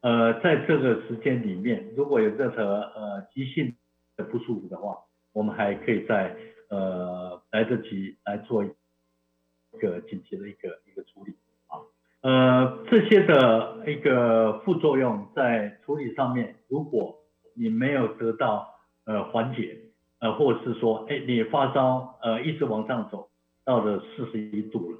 [0.00, 3.76] 呃，在这个时间里面，如果有任何呃急性
[4.16, 4.98] 的不舒服的话，
[5.32, 6.34] 我们还可以在
[6.68, 8.70] 呃来得及来做一
[9.80, 11.34] 个紧急的一个一个处理
[11.66, 11.80] 啊。
[12.20, 17.16] 呃，这些的一个副作用在处理上面，如果
[17.54, 19.78] 你没有得到呃缓解，
[20.20, 23.28] 呃，或者是说，哎，你发烧呃一直往上走。
[23.64, 24.98] 到了四十一度了，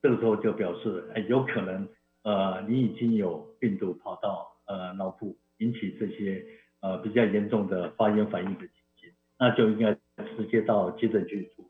[0.00, 1.86] 这个时候就表示，哎，有可能，
[2.22, 6.42] 呃，你已经有病毒跑到呃脑部，引起这些
[6.80, 9.92] 呃比较严重的发炎反应的情形，那就应该
[10.36, 11.68] 直接到急诊去处理。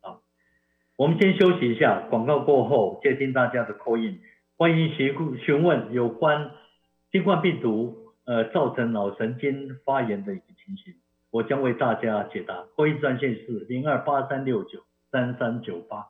[0.00, 0.18] 啊，
[0.96, 4.20] 我们先休息一下，广告过后接听大家的 call in，
[4.56, 6.50] 欢迎询询问有关
[7.12, 10.94] 新冠病毒呃造成脑神经发炎的一个情形，
[11.30, 12.64] 我将为大家解答。
[12.74, 14.80] 会议专线是零二八三六九。
[15.10, 16.08] 三三九八，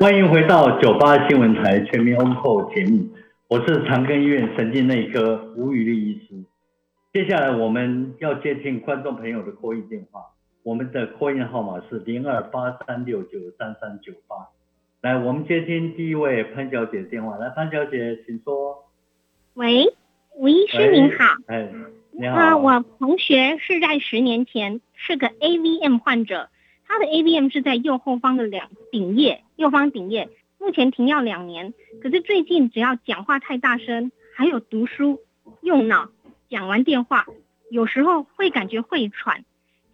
[0.00, 3.10] 欢迎回到九八新闻台全民 on call 节目，
[3.46, 6.49] 我是长庚医院神经内科吴宇立医师。
[7.12, 10.26] 接下来我们要接听观众朋友的 call in 电话，
[10.62, 14.36] 我们的 call in 号码是零二八三六九三三九八。
[15.00, 18.88] 来，我们接听第一位潘小姐的电话，来，潘小姐，请说。
[19.54, 19.92] 喂，
[20.36, 21.34] 吴医师您好。
[21.48, 21.68] 哎。
[22.28, 26.48] 啊，我同学是在十年前是个 AVM 患者，
[26.86, 30.28] 他的 AVM 是在右后方的两顶叶，右方顶叶，
[30.60, 31.74] 目前停药两年。
[32.00, 35.18] 可是最近只要讲话太大声，还有读书、
[35.62, 36.10] 用脑、
[36.50, 37.26] 讲完电话，
[37.70, 39.44] 有时候会感觉会喘。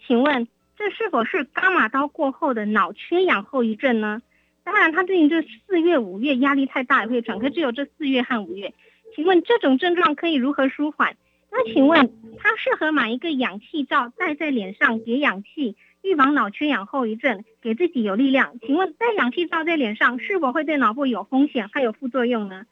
[0.07, 4.23] 请问这是否是伽马刀过后的脑缺氧后遗症呢？
[4.65, 8.73] 当然，他最近这四月、五月压力太大也会喘，可只有这四月和五月。
[9.15, 11.17] 请问这种症状可以如何舒缓？
[11.53, 18.59] 那请问他适合买一个氧气罩戴在脸上给氧气，预防脑缺氧后遗症，给自己有力量。
[18.61, 22.65] 请问戴氧气罩在脸上是否会对脑部有风险，还有副作用呢？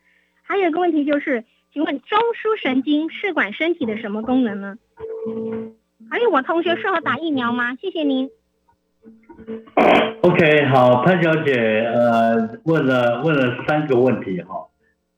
[0.42, 1.44] 还有一个问题就是，
[1.74, 4.78] 请问中枢神经是管身体的什么功能呢？
[6.08, 7.74] 还有我同学适合打疫苗吗？
[7.74, 8.30] 谢谢您。
[10.22, 14.68] OK，好，潘小姐，呃，问了问了三个问题哈。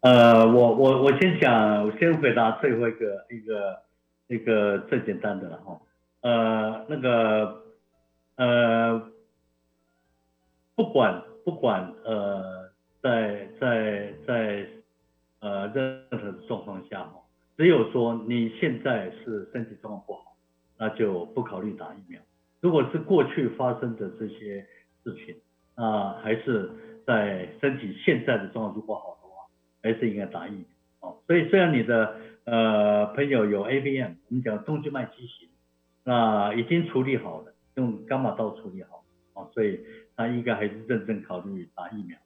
[0.01, 3.83] 呃，我我我先讲，我先回答最后一个一个
[4.29, 5.79] 一个最简单的了哈。
[6.23, 7.65] 呃，那个
[8.37, 9.03] 呃，
[10.75, 12.71] 不管不管呃，
[13.03, 14.67] 在在在
[15.41, 17.23] 呃任何状况下哈，
[17.57, 20.37] 只有说你现在是身体状况不好，
[20.79, 22.21] 那就不考虑打疫苗。
[22.61, 24.67] 如果是过去发生的这些
[25.05, 25.37] 事情，
[25.77, 26.71] 那还是
[27.07, 29.47] 在身体现在的状况如果好的话。
[29.83, 30.65] 还是应该打疫苗
[30.99, 31.19] 哦。
[31.29, 35.49] 所以虽然你的呃朋友有 AVM，我们讲动静脉畸形，
[36.03, 39.79] 那已经处理好了，用伽马刀处理好哦，所以
[40.17, 42.19] 他应该还是认真考虑打疫苗。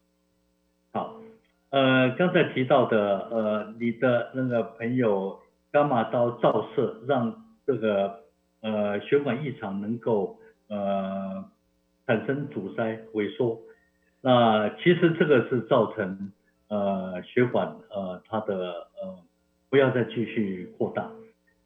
[1.71, 5.41] 呃，刚才提到的呃，你的那个朋友
[5.73, 8.21] 伽马刀照射让这个
[8.61, 11.45] 呃血管异常能够呃
[12.07, 13.59] 产生阻塞萎缩，
[14.21, 16.33] 那其实这个是造成。
[16.73, 19.19] 呃，血管呃，它的呃，
[19.71, 21.11] 不要再继续扩大，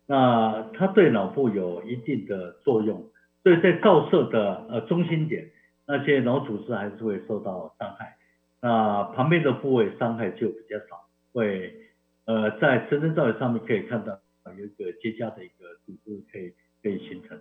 [0.07, 3.05] 那它对脑部有一定的作用，
[3.43, 5.51] 所以在照射的呃中心点，
[5.87, 8.17] 那些脑组织还是会受到伤害，
[8.65, 11.75] 那旁边的部位伤害就比较少，会
[12.25, 14.19] 呃在真正照射上面可以看到
[14.57, 17.39] 有一个结痂的一个组织可以可以形成，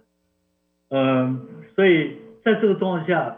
[0.89, 3.37] 嗯，所以在这个状况下，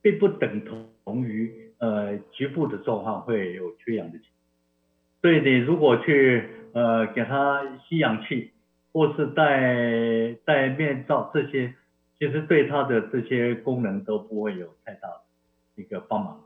[0.00, 0.62] 并不等
[1.04, 1.64] 同于。
[1.78, 8.50] 呃，局部的状况会有缺氧的情况，所以你如果去呃给他吸氧气，
[8.94, 11.74] 或是戴戴面罩这些，
[12.18, 16.45] 其实对他的这些功能都不会有太大的一个帮忙。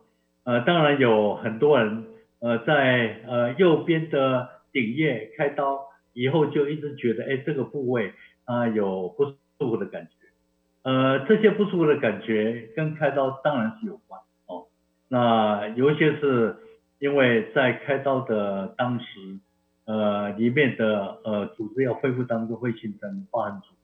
[0.50, 2.06] 呃，当然有很多人
[2.40, 5.78] 呃在呃右边的顶叶开刀
[6.12, 8.12] 以后，就一直觉得哎这个部位
[8.46, 10.10] 啊有不舒服的感觉，
[10.82, 14.66] 呃这些不舒服的感觉跟开刀当然是有关哦。
[15.06, 16.56] 那有一些是
[16.98, 19.04] 因为在开刀的当时，
[19.84, 23.76] 呃，里面的呃组织要恢复当中会形成疤痕组织，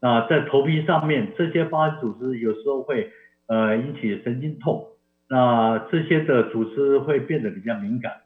[0.00, 3.10] 那在头皮上面，这些疤痕组织有时候会
[3.48, 4.86] 呃引起神经痛，
[5.28, 8.22] 那这些的组织会变得比较敏感。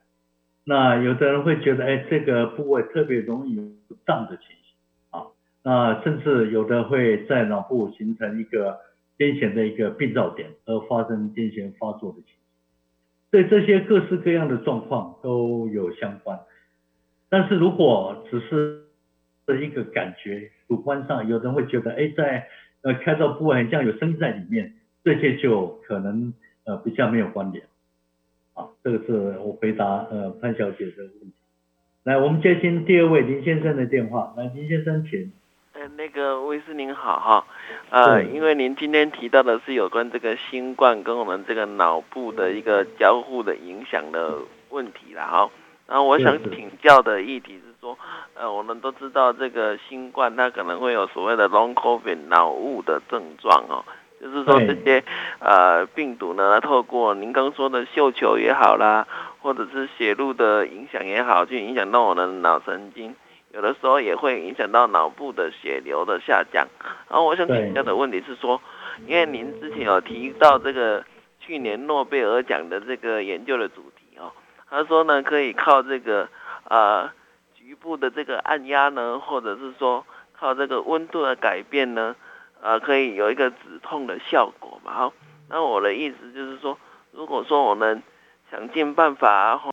[0.64, 3.62] 那有的人会觉得，哎，这个部位特别容易有
[4.06, 4.76] 胀的情形
[5.10, 5.26] 啊，
[5.62, 8.78] 那甚至有的会在脑部形成一个
[9.16, 12.34] 癫痫的一个病灶点，而发生癫痫发作的情形。
[13.30, 16.38] 对这些各式各样的状况都有相关。
[17.30, 18.82] 但是如果只是
[19.62, 22.46] 一个感觉，主观上，有人会觉得，哎，在
[22.82, 26.34] 呃开到部位很像有声音在里面，这些就可能
[26.68, 27.64] 呃比较没有关联。
[28.52, 31.32] 啊，这个是我回答呃潘小姐的问题。
[32.04, 34.34] 来，我们接听第二位林先生的电话。
[34.36, 35.32] 来，林先生，请。
[35.72, 37.46] 呃，那个魏师您好哈，
[37.90, 44.38] 呃，因为您今天提到的是有关这个新冠跟我们这个脑部的一个交互的影响的
[44.70, 45.50] 问题了哈。
[45.86, 47.96] 然后我想请教的议题是说，
[48.34, 53.84] 呃，我们都知道这个新冠它可能会有所谓的 long covid 脑雾的症状哦。
[54.20, 55.04] 就是说这些
[55.38, 59.06] 呃病毒呢，透过您刚说的嗅球也好啦，
[59.40, 63.14] 或者是血路的影响也好，去影响到我的脑神经，
[63.52, 66.66] 有的时候也会影响到脑部的血流的下降。
[67.08, 68.60] 然后我想请教的问题是说，
[69.06, 71.04] 因为您之前有提到这个
[71.38, 74.32] 去年诺贝尔奖的这个研究的主题哦，
[74.68, 76.28] 他说呢可以靠这个
[76.68, 77.08] 呃
[77.54, 80.04] 局部的这个按压呢，或者是说
[80.36, 82.16] 靠这个温度的改变呢。
[82.60, 84.92] 呃，可以有一个止痛的效果嘛？
[84.92, 85.12] 好，
[85.48, 86.76] 那我的意思就是说，
[87.12, 88.02] 如果说我们
[88.50, 89.70] 想尽办法，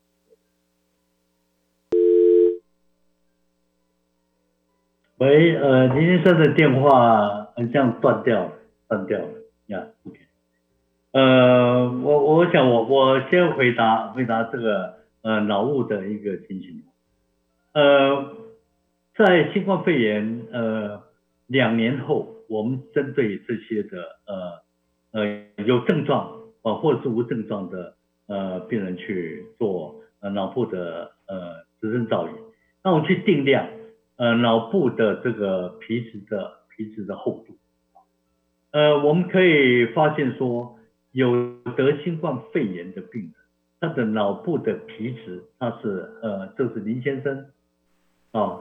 [5.17, 8.51] 喂，呃，林先生的电话好像断掉了，
[8.87, 9.29] 断掉了
[9.65, 9.81] 呀。
[11.11, 16.83] 呃，我我想我我先回答回答这个呃脑雾的一个情形。
[17.73, 18.35] 呃，
[19.15, 21.01] 在新冠肺炎呃
[21.47, 22.34] 两年后。
[22.47, 24.61] 我们针对这些的呃
[25.11, 27.95] 呃有症状啊或者是无症状的
[28.27, 32.33] 呃病人去做呃脑部的呃直身造影，
[32.83, 33.67] 那我们去定量
[34.17, 37.57] 呃脑部的这个皮质的皮质的厚度，
[38.71, 40.77] 呃我们可以发现说
[41.11, 43.33] 有得新冠肺炎的病人，
[43.79, 47.47] 他的脑部的皮质他是呃这是林先生。
[48.31, 48.59] 啊，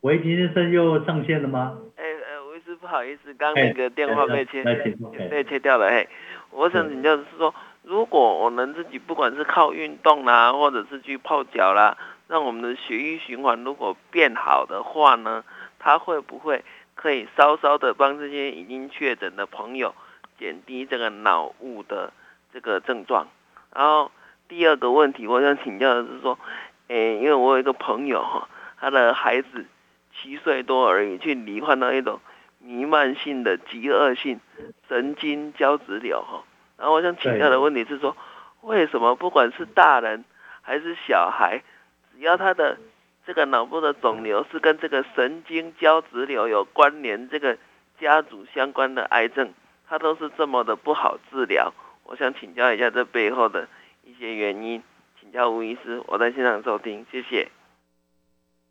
[0.00, 1.78] 喂林先生又上线了吗？
[2.86, 4.62] 不好意思，刚那个电话被切
[5.28, 5.90] 被切掉了。
[5.90, 6.08] 嘿，
[6.52, 15.42] 我想请教的是说，如果我们自己不管是靠运动啦，或者是去泡脚啦，让我们的血液循环如果变好的话呢，
[15.80, 19.92] 它会不会可以稍稍的帮这些已经确诊的朋友
[20.38, 22.12] 减低这个脑雾的
[22.52, 23.26] 这个症状？
[23.74, 24.12] 然后
[24.46, 26.38] 第二个问题，我想请教的是说，
[26.86, 29.66] 诶，因为我有一个朋友哈，他的孩子
[30.14, 32.20] 七岁多而已，去罹患到一种。
[32.66, 34.40] 弥漫性的极恶性
[34.88, 36.42] 神经胶质瘤哈，
[36.76, 38.16] 然后我想请教的问题是说，
[38.62, 40.24] 为什么不管是大人
[40.62, 41.62] 还是小孩，
[42.12, 42.76] 只要他的
[43.24, 47.56] 这个脑部的肿瘤是跟这个神经胶质瘤有关联，这个
[48.00, 49.52] 家族相关的癌症，
[49.88, 51.72] 它都是这么的不好治疗？
[52.04, 53.68] 我想请教一下这背后的
[54.02, 54.82] 一些原因，
[55.20, 57.48] 请教吴医师，我在现场收听，谢谢。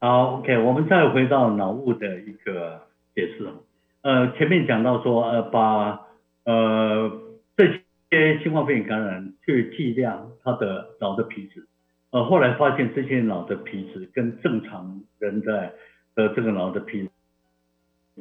[0.02, 3.48] 好，OK，我们再回到脑雾的一个解释。
[4.06, 6.00] 呃，前面讲到说，呃，把
[6.44, 7.12] 呃
[7.58, 7.66] 这
[8.12, 11.66] 些新冠肺炎感染去计量他的脑的皮质，
[12.12, 15.74] 呃，后来发现这些脑的皮质跟正常人的
[16.14, 17.10] 的这个脑的皮，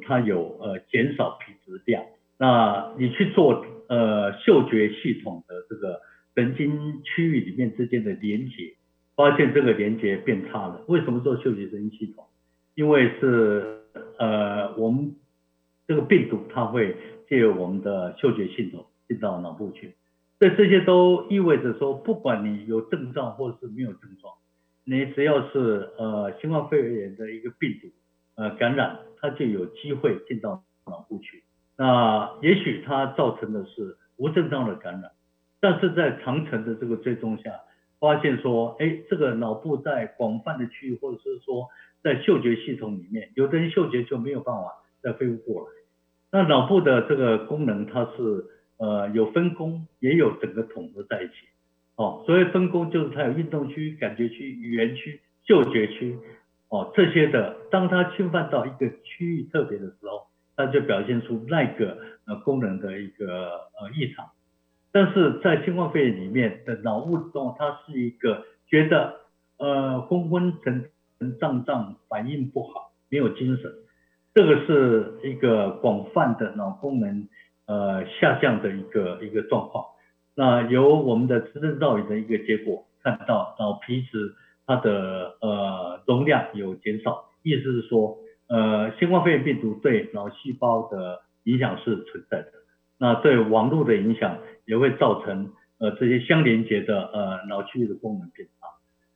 [0.00, 2.02] 它有呃减少皮质量。
[2.38, 6.00] 那你去做呃嗅觉系统的这个
[6.34, 8.74] 神经区域里面之间的连接，
[9.14, 10.82] 发现这个连接变差了。
[10.88, 12.24] 为什么做嗅觉神经系统？
[12.74, 13.80] 因为是
[14.18, 15.14] 呃我们。
[15.86, 16.96] 这个病毒它会
[17.28, 19.94] 借由我们的嗅觉系统进到脑部去，
[20.38, 24.34] 所以这些都意味着说，不管你有症状或者是没有症状，
[24.84, 27.88] 你只要是呃新冠肺炎的一个病毒
[28.36, 31.42] 呃感染，它就有机会进到脑部去。
[31.76, 35.10] 那也许它造成的是无症状的感染，
[35.60, 37.60] 但是在长程的这个追踪下，
[37.98, 41.68] 发现说，哎，这个脑部在广泛的区域，或者是说
[42.02, 44.80] 在嗅觉系统里面，有的人嗅觉就没有办法。
[45.04, 45.70] 再恢复过来，
[46.32, 48.46] 那脑部的这个功能它是
[48.78, 51.34] 呃有分工，也有整个统合在一起。
[51.96, 56.18] 哦，所谓分工就是它有运动区、感觉区、语言区、嗅觉区，
[56.70, 60.26] 哦这些的，当它侵犯到一个区域特别的时候，
[60.56, 64.26] 它就表现出那个呃功能的一个呃异常。
[64.90, 69.20] 但是在新冠肺炎里面的脑雾中，它是一个觉得
[69.58, 70.90] 呃昏昏沉
[71.20, 73.72] 沉、胀胀，反应不好，没有精神。
[74.34, 77.28] 这个是一个广泛的脑功能
[77.66, 79.84] 呃下降的一个一个状况。
[80.34, 84.34] 那由我们的磁振造影的一个结果看到脑皮质
[84.66, 88.18] 它的呃容量有减少，意思是说
[88.48, 92.48] 呃新冠肺炎病毒对脑细胞的影响是存在的。
[92.98, 98.66] 那对网络的影响也会造成呃这些相连接的呃脑区域的功能变差。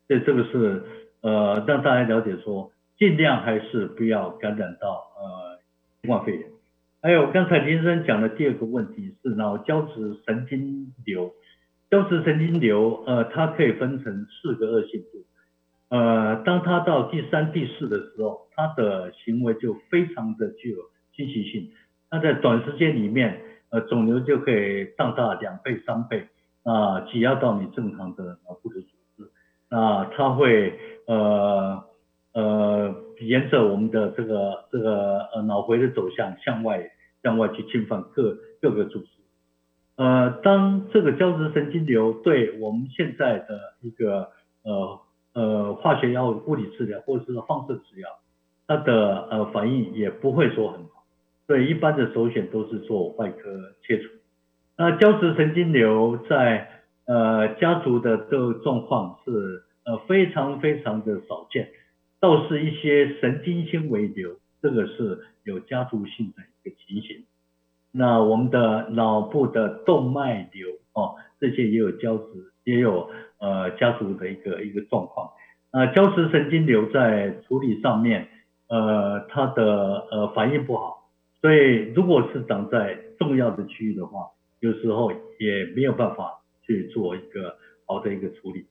[0.06, 0.84] 所以这个是
[1.22, 2.70] 呃让大家了解说。
[2.98, 5.58] 尽量还是不要感染到呃
[6.00, 6.48] 新冠肺炎。
[7.02, 11.32] 还有刚才林生讲的第二个问题是脑胶质神经瘤，
[11.90, 15.24] 胶质神经瘤呃它可以分成四个恶性度，
[15.90, 20.78] 呃当它到第三第四的时候，它的行为就非常的具有
[21.14, 21.70] 侵袭性，
[22.10, 23.40] 它在短时间里面
[23.70, 26.26] 呃肿瘤就可以胀大两倍三倍
[26.64, 29.30] 啊挤压到你正常的脑部的组织，
[29.68, 31.87] 那它会呃。
[32.38, 36.88] 呃，沿着我们的这个这个呃脑回的走向向外
[37.20, 39.06] 向外去侵犯各各个组织。
[39.96, 44.28] 呃，当这个胶质神经瘤对我们现在的一个
[44.62, 45.00] 呃
[45.32, 48.08] 呃化学药物、物理治疗或者是放射治疗，
[48.68, 51.02] 它的呃反应也不会说很好，
[51.48, 54.10] 所以一般的首选都是做外科切除。
[54.76, 56.68] 那胶质神经瘤在
[57.04, 61.68] 呃家族的这个状况是呃非常非常的少见。
[62.20, 67.24] 倒是一些神经纤维瘤，这个是有家族性的一个情形。
[67.92, 72.24] 那我们的脑部的动脉瘤哦，这些也有胶质，
[72.64, 73.08] 也有
[73.38, 75.30] 呃家族的一个一个状况。
[75.72, 78.28] 那胶质神经瘤在处理上面，
[78.68, 81.08] 呃，它的呃反应不好，
[81.40, 84.26] 所以如果是长在重要的区域的话，
[84.58, 87.56] 有时候也没有办法去做一个
[87.86, 88.66] 好的一个处理。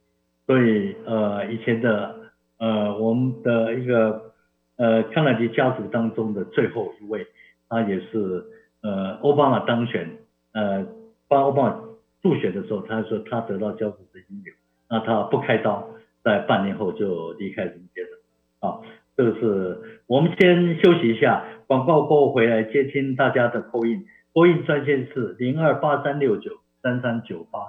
[0.45, 2.26] 所以呃以前的。
[2.59, 4.33] 呃，我们的一个
[4.77, 7.27] 呃康乃迪家族当中的最后一位，
[7.69, 8.43] 他也是
[8.81, 10.09] 呃奥巴马当选，
[10.53, 10.85] 呃
[11.27, 11.79] 帮奥巴马
[12.21, 14.53] 助选的时候，他说他得到胶质神经瘤，
[14.89, 15.87] 那他不开刀，
[16.23, 18.67] 在半年后就离开人间了。
[18.67, 18.81] 啊，
[19.15, 24.03] 这个是我们先休息一下，广告过后回来接听大家的扣印，
[24.33, 26.51] 扣印专线是零二八三六九
[26.81, 27.59] 三三九八。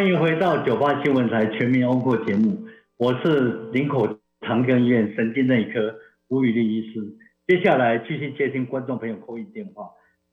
[0.00, 2.56] 欢迎回到九八新闻台全民欧过节目，
[2.96, 4.08] 我是林口
[4.40, 5.94] 长庚医院神经内科
[6.28, 7.06] 吴宇丽医师。
[7.46, 9.90] 接下来继续接听观众朋友扣印电话，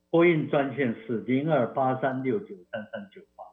[0.09, 3.43] 扣印专线是零二八三六九三三九八。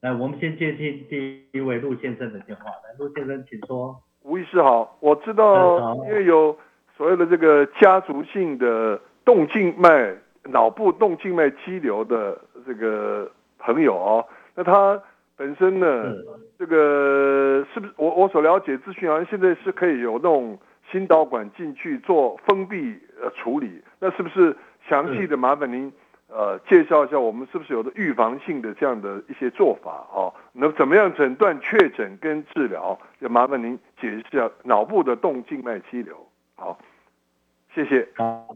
[0.00, 2.64] 来，我们先接听第一位陆先生的电话。
[2.64, 4.02] 来，陆先生，请说。
[4.22, 6.58] 吴医师好，我知道，因为有
[6.96, 10.12] 所谓的这个家族性的动静脉
[10.46, 12.36] 脑部动静脉肌瘤的
[12.66, 15.00] 这个朋友哦，那他。
[15.42, 16.14] 本身呢，
[16.56, 20.56] 这个是不是我我所了解资讯好像现在是可以有那种
[20.88, 24.56] 心导管进去做封闭呃处理，那是不是
[24.88, 25.92] 详细的麻烦您
[26.28, 30.32] 呃介绍一下我们是不是有的预防性的这样的一些做法哦？
[30.52, 32.96] 那怎么样诊断、确诊跟治疗？
[33.20, 36.14] 就麻烦您解释一下脑部的动静脉肌瘤。
[36.54, 36.78] 好，
[37.74, 38.06] 谢谢。
[38.14, 38.46] 好，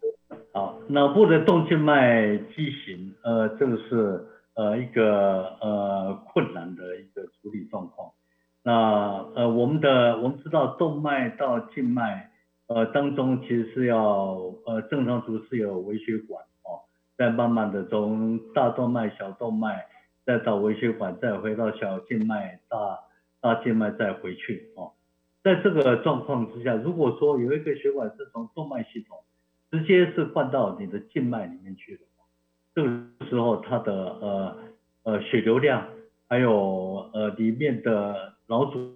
[0.52, 4.24] 好，脑部的动静脉畸形，呃，这个是。
[4.56, 8.10] 呃，一个呃困难的一个处理状况。
[8.62, 12.30] 那呃，我们的我们知道动脉到静脉
[12.66, 14.34] 呃当中其实是要
[14.64, 16.88] 呃正常组是有微血管哦，
[17.18, 19.86] 再慢慢的从大动脉、小动脉
[20.24, 22.98] 再到微血管，再回到小静脉、大
[23.42, 24.92] 大静脉再回去哦。
[25.44, 29.18] 在这个状况之下，如果说有一个血管是从动脉系统
[29.70, 32.02] 直接是灌到你的静脉里面去的。
[32.76, 32.90] 这个
[33.30, 34.56] 时候，它的呃
[35.04, 35.88] 呃血流量，
[36.28, 38.92] 还有呃里面的脑组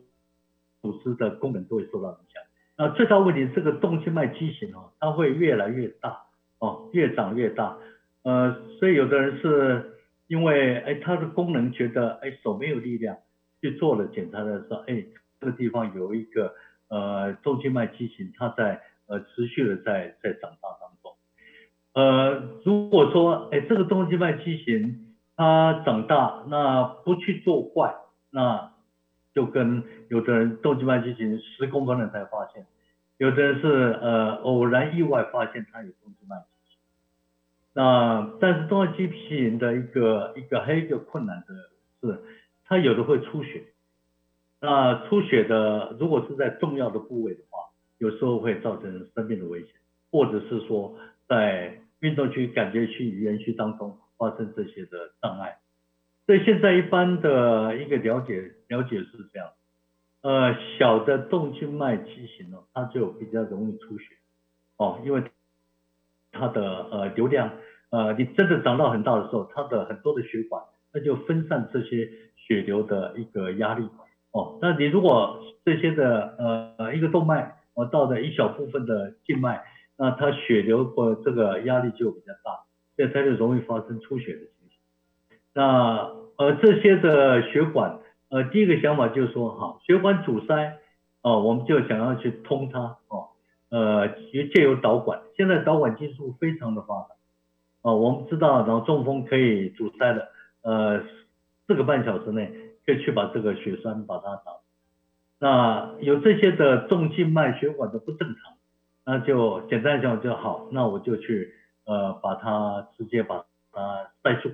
[0.83, 2.43] 组织的功能都会受到影响。
[2.76, 6.24] 那最大问题，这个动静脉畸形哦，它会越来越大
[6.59, 7.78] 哦，越长越大。
[8.22, 9.95] 呃，所以有的人是
[10.26, 13.16] 因为哎，它的功能觉得哎手没有力量，
[13.62, 15.03] 去做了检查的时候，哎
[15.41, 16.55] 这个地方有一个
[16.89, 20.89] 呃动静脉畸形，它在呃持续的在在长大当中。
[21.93, 27.97] 呃，如果说，哎，这个动静脉畸形它长大，那不去做坏，
[28.30, 28.70] 那
[29.34, 32.64] 就跟有的人动静脉畸形十公分了才发现，
[33.18, 36.78] 有的人是呃偶然意外发现他有动静脉畸形。
[37.72, 41.55] 那但是动脉畸形的一个一个还有一个困难的
[42.01, 42.22] 是，
[42.66, 43.64] 它有的会出血。
[44.61, 47.64] 那出血的如果是在重要的部位的话，
[47.99, 49.70] 有时候会造成生命的危险，
[50.12, 50.97] 或者是说。
[51.31, 55.59] 在运动区、感觉区、语言区当中发生这些的障碍，
[56.26, 59.49] 所以现在一般的一个了解了解是这样，
[60.22, 64.16] 呃，小的动静脉畸形呢，它就比较容易出血，
[64.76, 65.22] 哦，因为
[66.33, 67.53] 它的呃流量，
[67.91, 73.89] 呃，你真的长到很大的时候，它的很多的血管，那就分散这些血流的一个压力，
[74.33, 79.62] 哦，那你如果这些的呃一个动脉，哦，到的一小部分的静脉，
[80.01, 82.64] 那它血流或这个压力就比较大，
[82.96, 85.38] 所以它就容易发生出血的情形。
[85.53, 88.01] 那呃这些的血管。
[88.32, 90.78] 呃，第一个想法就是说，哈，血管阻塞，
[91.20, 93.30] 哦，我们就想要去通它，哦，
[93.70, 97.09] 呃，借由导管，现在导管技术非常的发达，
[97.82, 100.28] 哦，我们知道脑中风可以阻塞的，
[100.62, 101.03] 呃，
[101.66, 102.53] 四个半小时内
[102.86, 104.53] 可以去把这个血栓把它打，
[105.40, 108.55] 那有这些的重静脉血管的不正常，
[109.05, 114.51] 那就简单讲就好，那我就去，呃，把它直接把它塞住，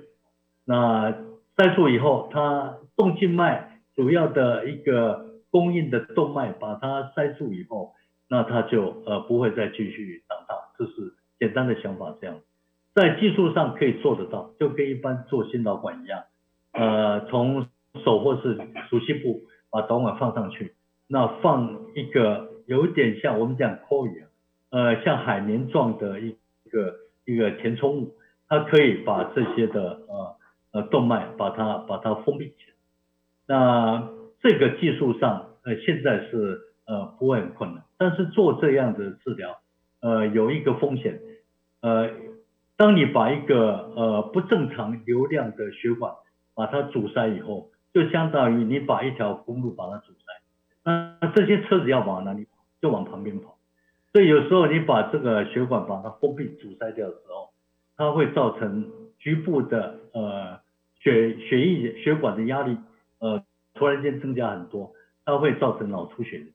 [0.64, 1.12] 那
[1.56, 2.78] 塞住以后，它。
[2.96, 7.92] 动静脉主要的一个供应的动脉，把它塞住以后，
[8.26, 12.14] 那它就呃不会再继续长大，这是简单的想法。
[12.18, 12.40] 这样，
[12.94, 16.22] 在技术上可以做得到，就跟一般做心导管一样，
[16.72, 17.66] 呃，从
[18.02, 20.74] 手或是熟悉部把导管放上去，
[21.06, 24.25] 那放一个有点像我们讲 coil，
[24.76, 26.36] 呃，像海绵状的一
[26.70, 28.14] 个一个填充物，
[28.46, 30.36] 它可以把这些的呃
[30.72, 32.74] 呃动脉把它把它封闭起来。
[33.46, 34.06] 那
[34.42, 39.58] 这个技术上，呃，现在是呃不会很困难，但是做这样的治疗，
[40.02, 41.20] 呃，有一个风险，
[41.80, 42.10] 呃，
[42.76, 46.12] 当你把一个呃不正常流量的血管
[46.54, 50.20] 把它阻塞以后，就相当于你把一条公路把它阻塞，
[50.84, 52.50] 那这些车子要往哪里跑？
[52.82, 53.55] 就往旁边跑，
[54.16, 57.50] 所以有时候你把这个血管把它封闭阻塞掉的时候，
[57.98, 60.58] 它会造成局部的呃
[61.00, 62.78] 血血液血管的压力。
[63.18, 63.44] 呃，
[63.74, 64.94] 突然间增加很多，
[65.26, 66.46] 它会造成脑出血。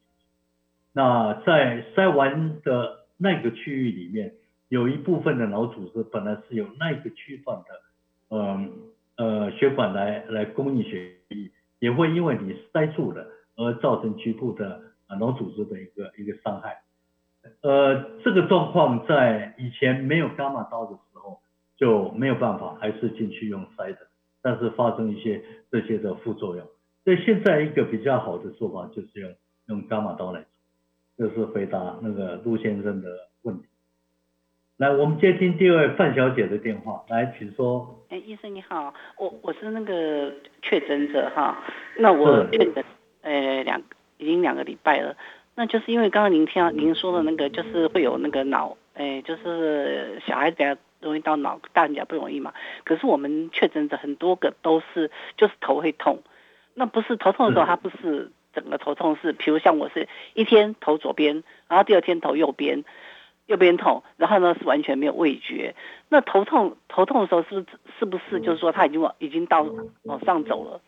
[0.91, 4.34] 那在塞完的那个区域里面，
[4.68, 8.72] 有一部分的脑组织本来是由那个区段的，嗯
[9.18, 13.24] 呃血管来来供应血液，也会因为你塞住了
[13.55, 14.82] 而造成局部的
[15.20, 16.82] 脑组织的一个一个伤害。
[17.62, 21.39] 呃，这个状况在以前没有伽马刀的时候
[21.78, 23.99] 就没有办法，还是进去用塞的。
[24.43, 25.39] 但是发生一些
[25.70, 26.66] 这些的副作用，
[27.03, 29.36] 所以现在一个比较好的做法就是用
[29.68, 30.43] 用伽马刀来
[31.16, 33.07] 做，这是回答那个陆先生的
[33.43, 33.66] 问题。
[34.78, 38.03] 来，我们接听第二位范小姐的电话，来，请说。
[38.09, 40.34] 哎，医生你好，我我是那个
[40.64, 41.64] 确诊者哈，
[41.99, 42.84] 那我确诊
[43.22, 43.80] 呃两
[44.18, 45.16] 已经两个礼拜了，
[45.56, 50.78] 那就是因为刚刚您听您说的那个就是会有那个脑，哎，就是小孩子。
[51.02, 52.54] 容易到脑，大人家不容易嘛。
[52.84, 56.20] 可是我们确诊的很多个都是，就是头会痛。
[56.76, 62.84] 那不是头痛的时候，他不是整个头痛，是比如像我是一天头左边，然后第二天头右边，
[63.47, 65.74] 右边痛，然后呢是完全没有味觉。
[66.08, 67.66] 那头痛头痛的时候，是不是
[67.97, 69.66] 是不是就是说他已经往已经到
[70.04, 70.82] 往上走了？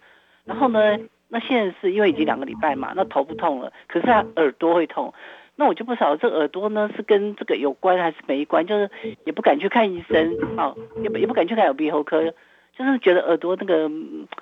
[0.45, 0.99] 然后呢，
[1.34, 5.11] 那现在是因为已经两个礼拜嘛，那头不痛了，可是他耳朵会痛。
[5.55, 8.91] 那我就不晓得这耳朵呢是跟这个有关还是没关，就是
[9.25, 12.36] 也不敢去看医生，哦，也不也不敢去看耳鼻喉科，
[12.77, 13.89] 就是觉得耳朵那个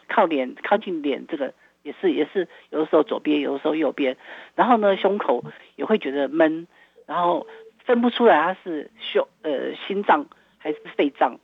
[0.09, 4.17] 靠脸靠近脸这个也是也是有的时候左边有的时候右边，
[4.55, 5.45] 然后呢胸口
[5.77, 6.67] 也会觉得闷，
[7.05, 7.47] 然后
[7.85, 10.25] 分不出来它是胸呃心脏
[10.57, 11.39] 还是肺脏。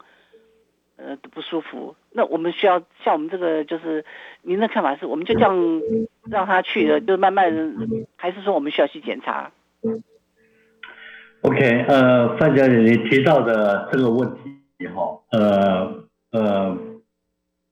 [0.97, 1.95] 呃，不舒服。
[2.11, 4.03] 那我们需要像我们这个，就是
[4.41, 5.55] 您的看法是，我们就这样
[6.29, 7.53] 让他去了，就慢慢，
[8.15, 9.51] 还是说我们需要去检查
[11.41, 16.77] ？OK，呃，范小姐，你提到的这个问题哈，呃呃，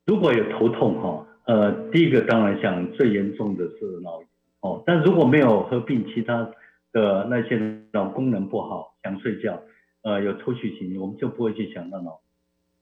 [0.05, 4.21] 如果有头痛哈，呃，第一个当然想最严重的是脑
[4.61, 6.47] 哦，但如果没有合并其他
[6.91, 7.59] 的那些
[7.91, 9.59] 脑功能不好，想睡觉，
[10.03, 12.19] 呃，有抽搐情形，我们就不会去想到脑。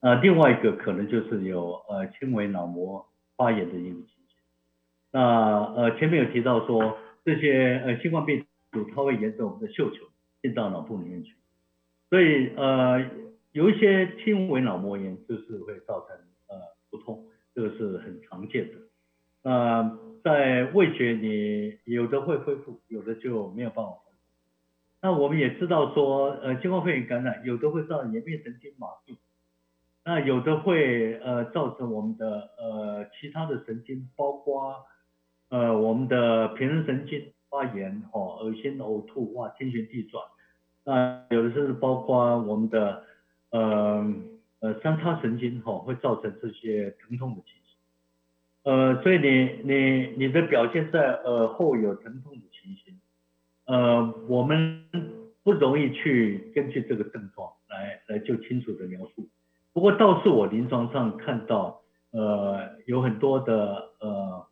[0.04, 4.38] 呃另外一个可能就是有呃轻微脑膜发炎的一个情形。
[5.12, 5.20] 那
[5.76, 10.04] 呃前面有提到说这些呃新冠病毒它会沿着我们的嗅球
[10.42, 11.34] 进到脑部里面去，
[12.10, 13.02] 所以呃
[13.54, 16.18] 有一些轻微脑膜炎就是会造成
[16.50, 16.56] 呃
[16.92, 17.26] 不痛，
[17.56, 18.74] 这个是很常见的。
[19.42, 24.18] 那在味觉你有的会恢复，有的就没有办法恢复。
[25.02, 28.93] 那我们也知道说呃新冠肺炎感染有的会造成颜面神经麻痹。
[30.06, 34.76] 那有的会呃造成我们的呃其他的神经，包括
[35.50, 40.22] 呃我们的平衡神经发炎哦，恶心呕吐哇，天旋地转。
[40.84, 43.06] 那有的是包括我们的
[43.52, 44.06] 呃
[44.60, 47.78] 呃三叉神经哦，会造成这些疼痛的情形。
[48.64, 53.00] 呃，所以你你你的表现在耳后有疼痛的情形，
[53.66, 54.86] 呃，我们
[55.44, 59.30] 不容易去根据这个症状来来就清楚的描述。
[59.74, 64.46] 不过倒是我临床上看到，呃，有很多的呃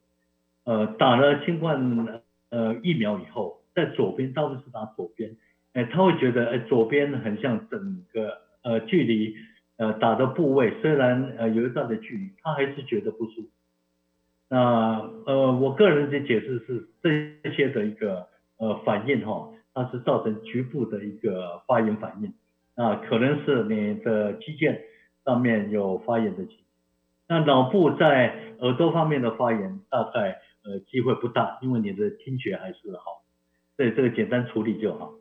[0.64, 5.38] 呃打了新冠呃疫苗以后，在左边，倒不是打左边，
[5.74, 9.36] 哎，他会觉得哎左边很像整个呃距离
[9.78, 13.48] 呃打的部位虽然呃有一段的距离，他还是觉得不舒服。
[14.50, 22.34] 那呃我个人的解释是这些的一个呃反应哈，它是造成局部的一个发炎反应，
[22.74, 24.80] 啊可能是你的肌腱。
[25.24, 26.58] 上面有发炎的情，
[27.28, 33.24] 那脑部在耳朵方面的发炎大概呃机会不大，因为你的听觉还是好，
[33.78, 35.14] 对这个简单处理就好。